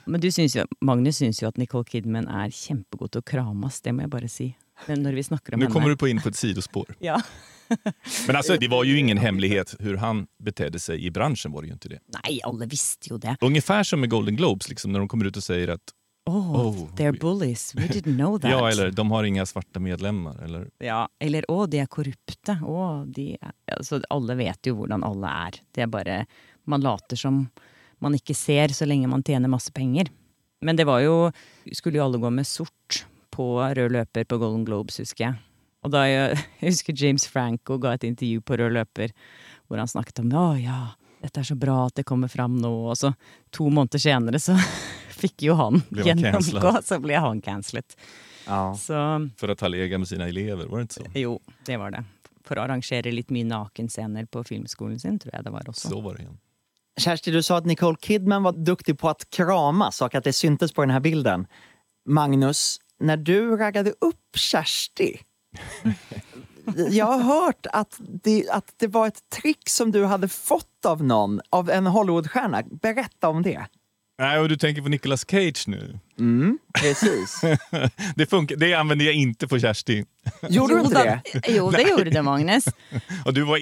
Men 0.06 0.22
du 0.22 0.32
syns 0.32 0.56
jo, 0.56 0.66
Magnus 0.82 1.18
syns 1.18 1.42
jo 1.42 1.48
at 1.48 1.58
Nicole 1.58 1.86
Kidman 1.86 2.28
kjempegod 2.52 3.12
til 3.16 3.22
å 3.24 3.26
krames, 3.26 3.82
det 3.82 3.94
må 3.96 4.02
jeg 4.06 4.10
bare 4.10 4.28
si. 4.30 4.50
Når 4.88 5.14
vi 5.18 5.24
snakker 5.24 5.54
om 5.54 5.60
Nu 5.60 5.66
henne 5.66 5.74
kommer 5.74 5.90
du 5.90 5.98
på 5.98 6.08
in 6.08 6.22
på 6.22 6.30
ett 6.30 6.36
sidospår. 6.36 6.96
Ja. 7.00 7.22
Men 8.28 8.36
alltså, 8.36 8.56
det 8.58 8.68
var 8.68 8.84
ju 8.84 9.00
ingen 9.00 9.18
hemlighet 9.18 9.76
hur 9.80 9.98
han 9.98 10.28
betedde 10.44 10.80
sig 10.80 11.06
i 11.06 11.12
branschen. 11.12 11.52
var 11.52 11.62
det 11.62 11.68
ju 11.68 11.74
inte 11.74 11.90
det. 11.90 12.00
Nei, 12.24 12.40
alle 12.44 12.66
visste 12.66 13.08
jo 13.10 13.18
det. 13.18 13.38
Ungefär 13.42 13.84
som 13.84 14.00
med 14.00 14.10
Golden 14.10 14.36
Globes, 14.36 14.70
liksom, 14.70 14.92
när 14.92 15.00
de 15.00 15.08
kommer 15.08 15.26
ut 15.26 15.38
och 15.38 15.44
säger 15.44 15.68
att 15.68 15.82
Oh, 16.30 16.56
Oh, 16.68 16.90
they're 16.96 17.20
bullies. 17.20 17.76
We 17.76 17.82
didn't 17.88 18.16
know 18.16 18.38
that. 18.42 18.52
ja, 18.52 18.70
eller 18.72 18.92
de 18.92 19.12
har 19.12 19.24
inga 19.24 19.46
svarta 19.46 19.80
medlemmar. 19.80 20.44
Eller, 20.44 20.68
Ja, 20.80 21.10
eller 21.20 21.52
å, 21.52 21.66
de 21.68 21.80
er 21.80 21.86
korrupte. 21.86 22.58
Å, 22.64 23.04
de 23.08 23.34
er 23.42 23.52
altså, 23.78 24.02
Alle 24.10 24.36
vet 24.36 24.68
jo 24.68 24.76
hvordan 24.76 25.04
alle 25.04 25.28
er. 25.48 25.60
Det 25.76 25.82
er 25.82 25.88
bare 25.92 26.26
Man 26.66 26.82
later 26.82 27.16
som 27.16 27.48
man 28.00 28.16
ikke 28.16 28.36
ser 28.36 28.68
så 28.76 28.86
lenge 28.86 29.08
man 29.08 29.24
tjener 29.24 29.48
masse 29.50 29.72
penger. 29.72 30.08
Men 30.62 30.76
det 30.76 30.86
var 30.86 31.00
jo 31.04 31.32
Skulle 31.74 31.98
jo 31.98 32.04
alle 32.06 32.18
gå 32.20 32.30
med 32.30 32.48
sort 32.48 33.06
på 33.38 33.52
rød 33.62 33.94
løper 33.94 34.26
på 34.26 34.40
Golden 34.42 34.66
Globes, 34.66 34.98
husker 35.04 35.30
jeg. 35.30 35.42
Og 35.86 35.94
da 35.94 36.04
jeg, 36.10 36.40
jeg 36.60 36.74
husker 36.74 37.04
James 37.06 37.28
Franco 37.30 37.78
ga 37.82 37.94
et 37.96 38.08
intervju 38.08 38.42
på 38.42 38.58
rød 38.60 38.74
løper 38.80 39.14
hvor 39.68 39.82
han 39.82 39.90
snakket 39.90 40.24
om 40.24 40.32
å 40.34 40.48
ja, 40.60 40.80
dette 41.22 41.42
er 41.42 41.48
så 41.50 41.58
bra 41.60 41.84
at 41.88 41.98
det 42.00 42.08
kommer 42.08 42.32
fram 42.32 42.58
nå. 42.62 42.72
Og 42.92 42.98
så 42.98 43.12
to 43.54 43.70
måneder 43.70 44.02
senere 44.02 44.42
så 44.42 44.58
fikk 45.22 45.48
jo 45.50 45.58
han 45.60 45.82
gjennomgå, 45.92 46.78
så 46.84 47.00
ble 47.04 47.22
han 47.22 47.42
cancellet. 47.46 47.98
Ja. 48.48 48.76
Så 48.76 49.30
för 49.38 49.50
att 49.50 49.62
ha 49.62 49.68
legat 49.68 50.00
med 50.00 50.08
sina 50.08 50.28
elever, 50.28 50.66
var 50.66 50.78
det 50.78 50.82
inte 50.82 50.94
så? 50.94 51.06
jo, 51.14 51.40
det 51.66 51.78
var 51.78 51.92
det. 51.92 52.04
For 52.48 52.56
å 52.56 52.64
arrangere 52.64 53.12
litt 53.12 53.32
mye 53.36 53.44
nakenscener 53.44 54.26
på 54.32 54.44
filmskolen 54.48 55.00
sin, 55.00 55.18
tror 55.20 55.36
jeg 55.36 55.44
det 55.44 55.52
var 55.52 55.68
også. 55.68 55.90
Så 55.92 56.00
var 56.02 56.16
det 56.16 56.24
igen. 56.24 56.38
Kersti, 56.98 57.32
du 57.32 57.44
sa 57.44 57.58
att 57.58 57.66
Nicole 57.66 57.98
Kidman 58.02 58.44
var 58.44 58.52
duktig 58.52 59.00
på 59.00 59.10
att 59.10 59.30
kramas 59.30 60.02
och 60.02 60.16
att 60.16 60.24
det 60.24 60.34
syntes 60.34 60.72
på 60.72 60.82
den 60.82 60.90
här 60.90 61.00
bilden. 61.00 61.48
Magnus, 62.06 62.80
när 63.00 63.18
du 63.18 63.58
raggade 63.58 63.90
upp 64.02 64.36
Kersti, 64.36 65.20
jag 66.90 67.06
har 67.06 67.20
hört 67.20 67.66
att 67.74 67.96
det, 68.24 68.50
att 68.50 68.74
det 68.78 68.88
var 68.88 69.08
ett 69.08 69.30
trick 69.42 69.70
som 69.70 69.92
du 69.92 70.06
hade 70.06 70.28
fått 70.28 70.86
av 70.86 71.04
någon, 71.04 71.42
av 71.50 71.70
en 71.70 71.88
Hollywoodstjärna. 71.88 72.64
Berätta 72.82 73.30
om 73.30 73.44
det. 73.44 73.66
Nej, 74.20 74.40
och 74.40 74.50
du 74.50 74.58
tänker 74.58 74.82
på 74.82 74.90
Nicolas 74.90 75.26
Cage 75.30 75.64
nu. 75.68 76.00
Mm, 76.20 76.58
precis. 76.82 77.42
det, 78.16 78.26
funkar, 78.26 78.56
det 78.56 78.74
använder 78.74 79.06
jag 79.06 79.14
inte 79.16 79.48
på 79.48 79.60
Kerstin. 79.60 80.06
Gjorde 80.50 80.74
du 80.74 80.80
Jo, 80.80 80.86
inte 80.86 81.04
det? 81.34 81.42
jo, 81.48 81.72
det 81.72 81.82
gjorde 81.82 82.10
det, 82.10 82.22
Magnus. 82.22 82.66
Och 83.26 83.34
du 83.34 83.44
var, 83.44 83.60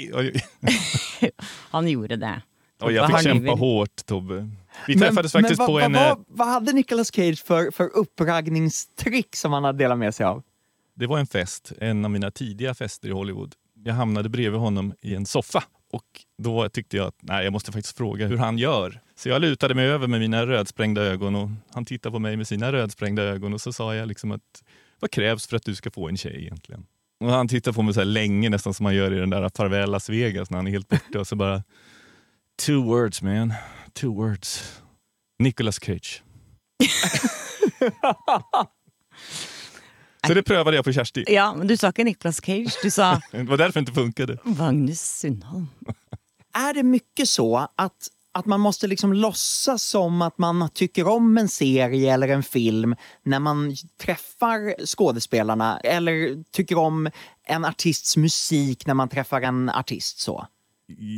Han 1.72 1.88
gjorde 1.88 2.16
det. 2.16 2.42
oj, 2.82 2.94
jag 2.94 3.08
fick 3.08 3.24
kämpa 3.24 3.52
hårt, 3.52 4.06
Tobbe. 4.06 4.50
Vi 4.88 5.00
träffades 5.00 5.32
faktiskt 5.32 5.60
vad, 5.60 5.68
på 5.68 5.80
en... 5.80 5.96
eh, 5.96 6.02
Vad, 6.02 6.26
vad 6.28 6.48
hade 6.48 6.74
Nicolas 6.74 7.12
Cage 7.16 7.44
för, 7.46 7.72
för 7.72 7.96
uppraggningstrick 7.96 9.36
som 9.36 9.54
han 9.54 9.64
hade 9.64 9.78
delat 9.78 9.98
med 9.98 10.16
sig 10.16 10.26
av? 10.26 10.44
Det 10.96 11.08
var 11.08 11.20
en 11.20 11.28
fest, 11.28 11.72
en 11.82 12.06
av 12.06 12.12
mina 12.12 12.32
tidiga 12.32 12.74
fester 12.74 13.08
i 13.08 13.12
Hollywood. 13.12 13.54
Jag 13.84 13.94
hamnade 13.94 14.30
bredvid 14.30 14.60
honom 14.60 14.94
i 15.02 15.16
en 15.16 15.26
soffa 15.26 15.64
och 15.94 16.04
då 16.38 16.70
tyckte 16.70 16.98
jag 16.98 17.08
att 17.08 17.16
nej, 17.22 17.44
jag 17.44 17.54
måste 17.54 17.72
faktiskt 17.72 17.98
fråga 17.98 18.28
hur 18.28 18.38
han 18.38 18.58
gör. 18.58 19.02
Så 19.16 19.30
jag 19.30 19.42
lutade 19.42 19.76
mig 19.76 19.88
över 19.88 20.08
med 20.08 20.20
mina 20.20 20.46
rödsprängda 20.46 21.02
ögon 21.02 21.36
och 21.36 21.50
han 21.74 21.86
tittade 21.86 22.14
på 22.14 22.20
mig 22.20 22.38
med 22.38 22.48
sina 22.48 22.72
rödsprängda 22.72 23.24
ögon 23.24 23.54
och 23.54 23.62
så 23.62 23.74
sa 23.74 23.96
jag 23.96 24.08
liksom 24.08 24.32
att 24.32 24.64
vad 25.00 25.12
krävs 25.12 25.48
för 25.48 25.56
att 25.58 25.64
du 25.64 25.76
ska 25.76 25.92
få 25.92 26.10
en 26.10 26.18
tjej 26.18 26.42
egentligen? 26.42 26.86
Och 27.20 27.30
han 27.32 27.48
tittade 27.48 27.76
på 27.76 27.82
mig 27.82 27.94
så 27.94 28.00
här 28.00 28.06
länge, 28.06 28.50
nästan 28.50 28.74
som 28.74 28.84
man 28.84 28.96
gör 28.96 29.14
i 29.14 29.20
den 29.20 29.30
där 29.30 29.50
Farväl 29.56 29.92
Las 29.92 30.10
Vegas 30.10 30.50
när 30.50 30.58
han 30.58 30.68
är 30.68 30.72
helt 30.72 30.88
borta 30.90 31.20
och 31.20 31.28
så 31.28 31.36
bara 31.36 31.64
Two 32.66 32.72
words 32.84 33.22
man, 33.22 33.54
two 33.96 34.14
words. 34.14 34.82
Nicolas 35.40 35.80
Cage. 35.80 36.24
så 40.28 40.34
det 40.34 40.44
prövade 40.44 40.76
jag 40.76 40.86
på 40.86 40.94
Kersti. 40.94 41.24
Ja, 41.28 41.56
men 41.58 41.68
du 41.68 41.78
sa 41.78 41.88
inte 41.88 42.04
Nicolas 42.04 42.42
Cage, 42.46 42.80
du 42.84 42.92
sa 42.92 43.22
Det 43.32 43.44
var 43.44 43.58
därför 43.58 43.74
det 43.74 43.80
inte 43.80 43.92
funkade. 43.92 44.38
Magnus 44.44 45.02
Sundholm. 45.02 45.68
Är 46.54 46.74
det 46.74 46.84
mycket 46.84 47.30
så 47.30 47.58
att, 47.76 48.08
att 48.34 48.46
man 48.46 48.60
måste 48.60 48.88
liksom 48.88 49.14
låtsas 49.14 49.84
som 49.84 50.22
att 50.22 50.38
man 50.38 50.70
tycker 50.74 51.08
om 51.08 51.38
en 51.38 51.50
serie 51.50 52.14
eller 52.14 52.28
en 52.28 52.44
film 52.44 52.96
när 53.24 53.40
man 53.40 53.76
träffar 54.02 54.86
skådespelarna 54.86 55.80
eller 55.80 56.44
tycker 56.52 56.78
om 56.78 57.10
en 57.48 57.66
artists 57.66 58.18
musik 58.18 58.86
när 58.86 58.94
man 58.94 59.10
träffar 59.10 59.42
en 59.42 59.70
artist 59.70 60.20
så? 60.20 60.48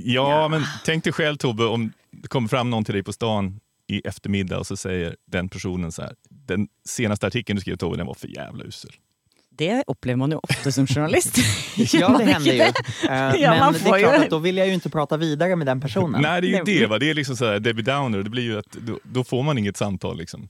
Ja, 0.03 0.47
men 0.47 0.63
tänk 0.85 1.03
dig 1.03 1.13
själv 1.13 1.35
Tobbe, 1.37 1.65
om 1.65 1.91
det 2.11 2.27
kommer 2.27 2.47
fram 2.47 2.69
någon 2.69 2.85
till 2.85 2.93
dig 2.93 3.03
på 3.03 3.13
stan 3.13 3.59
i 3.87 4.07
eftermiddag 4.07 4.59
och 4.59 4.67
så 4.67 4.77
säger 4.77 5.15
den 5.25 5.49
personen 5.49 5.91
så 5.91 6.01
här. 6.01 6.13
Den 6.29 6.67
senaste 6.89 7.27
artikeln 7.27 7.55
du 7.55 7.61
skrev 7.61 7.75
Tobbe, 7.75 7.97
den 7.97 8.05
var 8.07 8.13
för 8.13 8.27
jävla 8.27 8.63
usel. 8.63 8.91
Det 9.49 9.83
upplever 9.87 10.17
man 10.17 10.31
ju 10.31 10.37
ofta 10.43 10.71
som 10.71 10.87
journalist. 10.87 11.37
Ja, 11.93 12.17
det 12.17 12.23
händer 12.23 12.53
ju. 12.53 12.59
Eh, 12.61 12.71
Ja, 13.41 13.49
man 13.49 13.59
Men 13.59 13.73
det 13.73 13.79
får 13.79 13.95
är 13.95 13.99
klart 13.99 14.13
ju- 14.19 14.23
att 14.23 14.29
då 14.29 14.37
vill 14.39 14.57
jag 14.57 14.67
ju 14.67 14.73
inte 14.73 14.89
prata 14.89 15.17
vidare 15.17 15.55
med 15.55 15.67
den 15.67 15.81
personen. 15.81 16.21
Nej, 16.21 16.41
det 16.41 16.47
är 16.47 16.57
ju 16.57 16.79
det. 16.79 16.87
Va? 16.87 16.99
Det 16.99 17.09
är 17.09 17.13
liksom 17.13 17.37
så 17.37 17.45
här 17.45 17.59
Debbie 17.59 17.81
Downer. 17.83 18.23
Det 18.23 18.29
blir 18.29 18.43
ju 18.43 18.57
att, 18.59 18.71
då, 18.71 18.99
då 19.03 19.23
får 19.23 19.43
man 19.43 19.57
inget 19.57 19.77
samtal. 19.77 20.17
Liksom. 20.17 20.49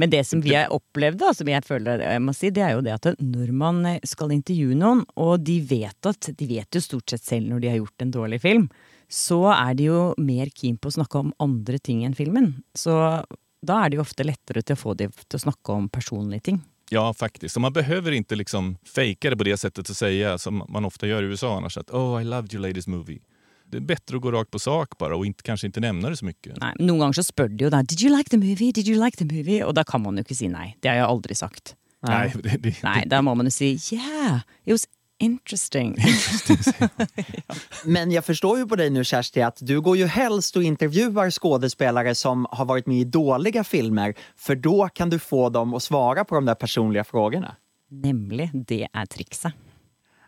Men 0.00 0.10
det 0.10 0.24
som 0.24 0.40
vi 0.40 0.54
har 0.56 0.72
opplevd, 0.72 1.20
som 1.36 1.48
jeg 1.48 1.62
føler 1.66 2.00
jeg 2.00 2.22
må 2.24 2.32
si, 2.34 2.48
det 2.50 2.62
er 2.64 2.72
jo 2.74 2.84
det 2.84 2.94
at 2.96 3.10
når 3.20 3.52
man 3.52 3.84
ska 4.08 4.22
skal 4.22 4.36
intervjue 4.36 4.78
noen, 4.78 5.04
og 5.18 5.42
de 5.42 5.58
vet 5.66 6.08
at 6.08 6.30
de 6.38 6.46
vet 6.48 6.74
jo 6.74 6.82
stort 6.82 7.10
sett 7.10 7.24
selv 7.24 7.50
når 7.50 7.62
de 7.62 7.70
har 7.72 7.80
gjort 7.80 8.04
en 8.04 8.14
dårlig 8.14 8.40
film, 8.42 8.68
så 9.12 9.52
er 9.52 9.74
de 9.74 9.88
jo 9.90 10.02
mer 10.18 10.50
keen 10.54 10.78
på 10.78 10.88
å 10.88 10.96
snakke 10.96 11.18
om 11.18 11.32
andre 11.42 11.78
ting 11.78 12.04
enn 12.06 12.14
filmen. 12.14 12.62
Så 12.74 12.94
da 13.62 13.80
er 13.82 13.90
det 13.90 13.98
jo 13.98 14.04
ofte 14.06 14.26
lettere 14.26 14.62
til 14.62 14.76
å 14.76 14.80
få 14.80 14.94
dem 14.98 15.12
til 15.26 15.38
å 15.38 15.44
snakke 15.46 15.74
om 15.74 15.88
personlige 15.92 16.48
ting. 16.50 16.62
Ja, 16.92 17.12
faktiskt. 17.14 17.56
Och 17.56 17.62
man 17.62 17.72
behöver 17.72 18.12
inte 18.12 18.36
liksom 18.36 18.76
fejka 18.84 19.30
det 19.30 19.36
på 19.36 19.44
det 19.44 19.56
sättet 19.56 19.88
och 19.88 19.96
säga 19.96 20.38
som 20.38 20.62
man 20.68 20.84
ofta 20.84 21.06
gör 21.06 21.22
i 21.22 21.26
USA 21.26 21.56
annars. 21.56 21.78
Att 21.78 21.90
oh, 21.90 22.20
I 22.20 22.24
loved 22.24 22.54
your 22.54 22.68
latest 22.68 22.88
movie. 22.88 23.20
Det 23.72 23.78
är 23.78 23.80
bättre 23.80 24.16
att 24.16 24.22
gå 24.22 24.30
rakt 24.32 24.50
på 24.50 24.58
sak 24.58 24.98
bara 24.98 25.16
och 25.16 25.26
inte, 25.26 25.42
kanske 25.42 25.66
inte 25.66 25.80
nämna 25.80 26.10
det 26.10 26.16
så 26.16 26.24
mycket. 26.24 26.58
Nei, 26.60 26.72
Noen 26.78 26.98
ganger 27.00 27.16
så 27.16 27.22
spør 27.24 27.48
de 27.48 27.64
jo 27.64 27.70
da 27.72 27.80
'Did 27.82 28.02
you 28.02 28.16
like 28.16 28.30
the 28.30 28.36
movie?' 28.36 28.72
Did 28.72 28.88
you 28.88 29.04
like 29.04 29.16
the 29.16 29.24
movie? 29.24 29.64
Og 29.64 29.74
da 29.74 29.84
kan 29.84 30.02
man 30.02 30.16
jo 30.20 30.26
ikke 30.26 30.36
si 30.36 30.48
nei. 30.48 30.74
Det 30.80 30.90
har 30.92 30.96
jeg 30.96 31.06
aldri 31.06 31.34
sagt. 31.34 31.74
Nej, 32.04 32.32
det, 32.34 32.58
det, 32.62 32.74
Nei, 32.82 33.04
da 33.08 33.22
må 33.22 33.34
man 33.34 33.48
jo 33.48 33.50
si 33.50 33.72
'yeah, 33.76 34.44
it 34.66 34.72
was 34.72 34.84
interesting'. 35.22 35.96
Men 37.84 38.10
jag 38.10 38.24
förstår 38.24 38.58
ju 38.58 38.66
på 38.66 38.76
dig 38.76 38.90
nu 38.90 39.04
Kersti 39.04 39.42
att 39.42 39.58
du 39.60 39.80
går 39.80 39.96
ju 39.96 40.06
helst 40.06 40.56
och 40.56 40.62
intervjuar 40.62 41.30
skådespelare 41.30 42.14
som 42.14 42.46
har 42.50 42.64
varit 42.64 42.86
med 42.86 43.00
i 43.00 43.04
dåliga 43.04 43.64
filmer 43.64 44.14
för 44.36 44.54
då 44.54 44.88
kan 44.88 45.10
du 45.10 45.18
få 45.18 45.48
dem 45.48 45.74
att 45.74 45.82
svara 45.82 46.24
på 46.24 46.34
de 46.34 46.44
där 46.44 46.54
personliga 46.54 47.04
frågorna. 47.04 47.56
Nemlig. 47.90 48.50
Det 48.52 48.88
er 48.92 49.06
trikset. 49.06 49.52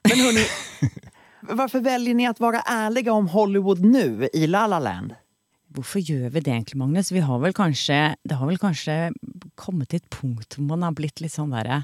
Men 0.09 0.21
hörni, 0.21 0.45
varför 1.49 1.81
väljer 1.81 2.15
ni 2.15 2.27
att 2.27 2.41
vara 2.41 2.61
ärliga 2.61 3.13
om 3.13 3.29
Hollywood 3.29 3.85
nu 3.85 4.29
i 4.33 4.47
La 4.47 4.67
La 4.67 4.79
Land? 4.79 5.15
Hvorfor 5.75 6.01
gjør 6.01 6.29
vi 6.31 6.41
det 6.41 6.51
egentlig, 6.51 6.79
Magnus? 6.79 7.13
Vi 7.13 7.21
har 7.21 7.39
vel 7.43 7.53
kanskje, 7.53 8.15
det 8.23 8.35
har 8.39 8.47
vel 8.47 8.59
kanskje 8.63 9.13
kommet 9.59 9.89
til 9.91 9.97
et 10.03 10.11
punkt 10.11 10.55
hvor 10.57 10.67
man 10.69 10.83
har 10.87 10.95
blitt 10.95 11.21
litt 11.21 11.33
sånn 11.35 11.51
derre 11.51 11.81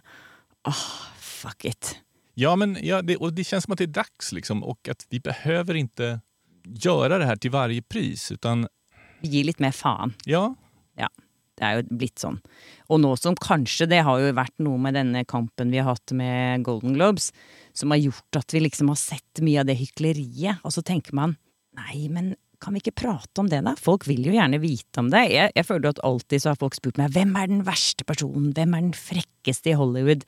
Åh, 0.69 0.85
fuck 1.19 1.65
it. 1.65 1.97
Ja, 2.35 2.57
men 2.57 2.77
ja, 2.83 3.03
det, 3.03 3.17
och 3.17 3.33
det 3.33 3.45
känns 3.45 3.65
som 3.65 3.73
att 3.73 3.79
det 3.79 3.85
är 3.85 3.95
dags 3.97 4.33
liksom, 4.33 4.65
och 4.65 4.89
att 4.89 5.07
vi 5.11 5.21
behöver 5.21 5.75
inte 5.75 6.21
göra 6.65 7.19
det 7.19 7.25
här 7.25 7.37
till 7.37 7.51
varje 7.51 7.83
pris. 7.83 8.33
Utan 8.33 8.69
Vi 9.21 9.29
gir 9.29 9.45
litt 9.45 9.59
mer 9.59 9.73
faen. 9.73 10.15
ja, 10.25 10.33
Ja, 10.33 10.55
det 11.61 11.69
er 11.69 11.79
jo 11.79 11.99
blitt 12.01 12.23
sånn. 12.23 12.39
Og 12.89 13.03
nå 13.03 13.13
som 13.21 13.37
kanskje 13.37 13.89
det 13.91 14.01
har 14.07 14.21
jo 14.23 14.33
vært 14.37 14.57
noe 14.65 14.81
med 14.81 14.97
denne 14.97 15.27
kampen 15.29 15.73
vi 15.73 15.81
har 15.83 15.93
hatt 15.93 16.15
med 16.17 16.65
Golden 16.65 16.97
Globes, 16.97 17.31
som 17.77 17.93
har 17.93 18.01
gjort 18.01 18.41
at 18.41 18.57
vi 18.57 18.65
liksom 18.65 18.89
har 18.91 19.01
sett 19.01 19.43
mye 19.45 19.61
av 19.61 19.69
det 19.69 19.77
hykleriet, 19.79 20.65
og 20.65 20.73
så 20.75 20.85
tenker 20.87 21.17
man 21.17 21.37
nei, 21.77 22.09
men 22.13 22.33
kan 22.61 22.75
vi 22.77 22.83
ikke 22.83 22.97
prate 23.03 23.41
om 23.41 23.49
det, 23.49 23.63
da? 23.65 23.75
Folk 23.79 24.05
vil 24.09 24.25
jo 24.27 24.35
gjerne 24.35 24.61
vite 24.61 25.01
om 25.01 25.09
det. 25.13 25.23
Jeg, 25.33 25.53
jeg 25.57 25.67
føler 25.69 25.93
at 25.93 26.03
alltid 26.05 26.43
så 26.43 26.53
har 26.53 26.59
folk 26.61 26.77
spurt 26.77 26.99
meg 27.01 27.13
hvem 27.15 27.33
er 27.41 27.49
den 27.49 27.63
verste 27.65 28.05
personen, 28.09 28.51
hvem 28.57 28.75
er 28.77 28.85
den 28.85 28.97
frekkeste 28.97 29.73
i 29.73 29.79
Hollywood? 29.81 30.27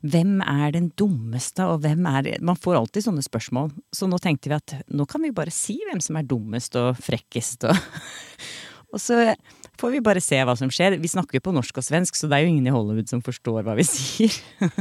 Hvem 0.00 0.38
er 0.40 0.72
den 0.72 0.88
dummeste, 0.96 1.64
og 1.68 1.82
hvem 1.84 2.06
er 2.08 2.30
Man 2.44 2.56
får 2.56 2.78
alltid 2.78 3.04
sånne 3.04 3.24
spørsmål. 3.24 3.68
Så 3.92 4.08
nå 4.08 4.16
tenkte 4.20 4.48
vi 4.48 4.56
at 4.56 4.76
nå 4.88 5.04
kan 5.08 5.24
vi 5.24 5.32
bare 5.36 5.52
si 5.52 5.76
hvem 5.88 6.00
som 6.04 6.16
er 6.16 6.28
dummest 6.28 6.76
og 6.80 7.00
frekkest 7.00 7.68
og 7.68 7.76
Og 8.92 9.00
så 9.00 9.34
får 9.80 9.90
vi 9.94 10.00
bare 10.04 10.20
se 10.20 10.38
hva 10.44 10.56
som 10.58 10.70
skjer. 10.72 10.96
Vi 11.00 11.08
snakker 11.08 11.38
jo 11.38 11.44
på 11.48 11.54
norsk 11.54 11.78
og 11.78 11.84
svensk, 11.86 12.16
så 12.18 12.28
det 12.30 12.38
er 12.38 12.44
jo 12.46 12.50
ingen 12.54 12.66
i 12.66 12.74
Hollywood 12.74 13.08
som 13.10 13.22
forstår 13.22 13.62
hva 13.66 13.76
vi 13.78 13.84
sier. 13.88 14.34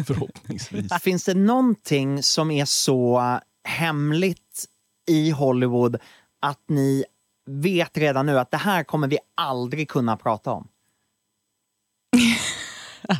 förhoppningsvis. 0.03 0.93
Finns 1.01 1.25
det 1.25 1.33
någonting 1.37 2.23
som 2.23 2.51
är 2.51 2.65
så 2.65 3.39
hemligt 3.63 4.65
i 5.09 5.31
Hollywood 5.31 5.97
att 6.41 6.61
ni 6.69 7.03
vet 7.45 7.97
redan 7.97 8.25
nu 8.25 8.39
att 8.39 8.51
det 8.51 8.57
här 8.57 8.83
kommer 8.83 9.07
vi 9.07 9.17
aldrig 9.35 9.89
kunna 9.89 10.17
prata 10.17 10.51
om? 10.51 10.67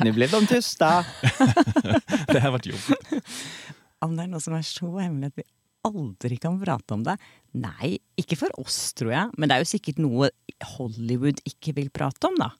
Nu 0.04 0.12
blev 0.12 0.30
de 0.30 0.46
tysta. 0.46 1.04
det 2.26 2.38
här 2.38 2.50
varit 2.50 2.66
jobbigt. 2.66 3.24
Om 3.98 4.16
det 4.16 4.22
er 4.22 4.28
noe 4.30 4.40
som 4.40 4.54
er 4.54 4.62
så 4.64 4.86
hemmelig 5.02 5.32
at 5.32 5.40
vi 5.40 5.44
aldri 5.84 6.36
kan 6.40 6.60
prate 6.62 6.94
om 6.94 7.02
det? 7.04 7.16
Nei, 7.52 7.98
ikke 8.20 8.36
for 8.38 8.52
oss, 8.60 8.92
tror 8.94 9.10
jeg. 9.12 9.30
Men 9.38 9.48
det 9.50 9.56
er 9.56 9.64
jo 9.64 9.70
sikkert 9.72 9.98
noe 9.98 10.28
Hollywood 10.76 11.40
ikke 11.48 11.74
vil 11.74 11.90
prate 11.90 12.28
om, 12.30 12.36
da. 12.38 12.50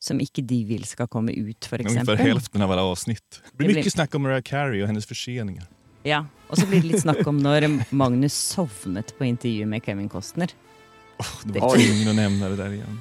Som 0.00 0.20
ikke 0.20 0.42
de 0.44 0.62
vil 0.68 0.84
skal 0.84 1.08
komme 1.08 1.32
ut, 1.32 1.64
for 1.64 1.78
Ungefär 1.80 2.00
eksempel. 2.00 2.16
hälften 2.16 2.62
av 2.62 2.72
alla 2.72 2.82
avsnitt. 2.84 3.40
Det 3.50 3.56
blir 3.56 3.74
mycket 3.74 3.92
snack 3.92 4.14
om 4.14 4.22
Mariah 4.22 4.42
Carey 4.42 4.82
och 4.82 4.86
hennes 4.88 5.06
förseningar. 5.06 5.66
Ja, 6.02 6.26
Og 6.48 6.58
så 6.58 6.66
blir 6.66 6.82
det 6.82 6.88
litt 6.92 7.00
snakk 7.02 7.26
om 7.26 7.38
når 7.40 7.64
Magnus 7.90 8.34
sovnet 8.34 9.14
på 9.18 9.24
intervju 9.24 9.66
med 9.66 9.80
Kevin 9.84 10.08
Costner. 10.08 10.50
Det 11.44 11.60
var 11.60 11.76
tvungen 11.76 12.08
att 12.08 12.16
nämna 12.16 12.48
det 12.48 12.56
där 12.56 12.72
igen. 12.72 13.00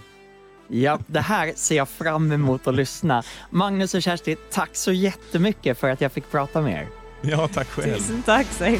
Ja, 0.69 0.99
det 1.07 1.19
här 1.19 1.53
ser 1.55 1.75
jag 1.75 1.89
fram 1.89 2.31
emot 2.31 2.67
att 2.67 2.75
lyssna. 2.75 3.23
Magnus 3.49 3.93
och 3.93 4.01
Kersti, 4.03 4.35
tack 4.51 4.75
så 4.75 4.91
jättemycket 4.91 5.77
för 5.77 5.89
att 5.89 6.01
jag 6.01 6.11
fick 6.11 6.31
prata 6.31 6.61
med 6.61 6.73
er. 6.83 6.87
Ja, 7.21 7.47
tack 7.47 7.67
själv. 7.67 7.97
Tusen 7.97 8.23
takk, 8.23 8.47
Seil. 8.47 8.79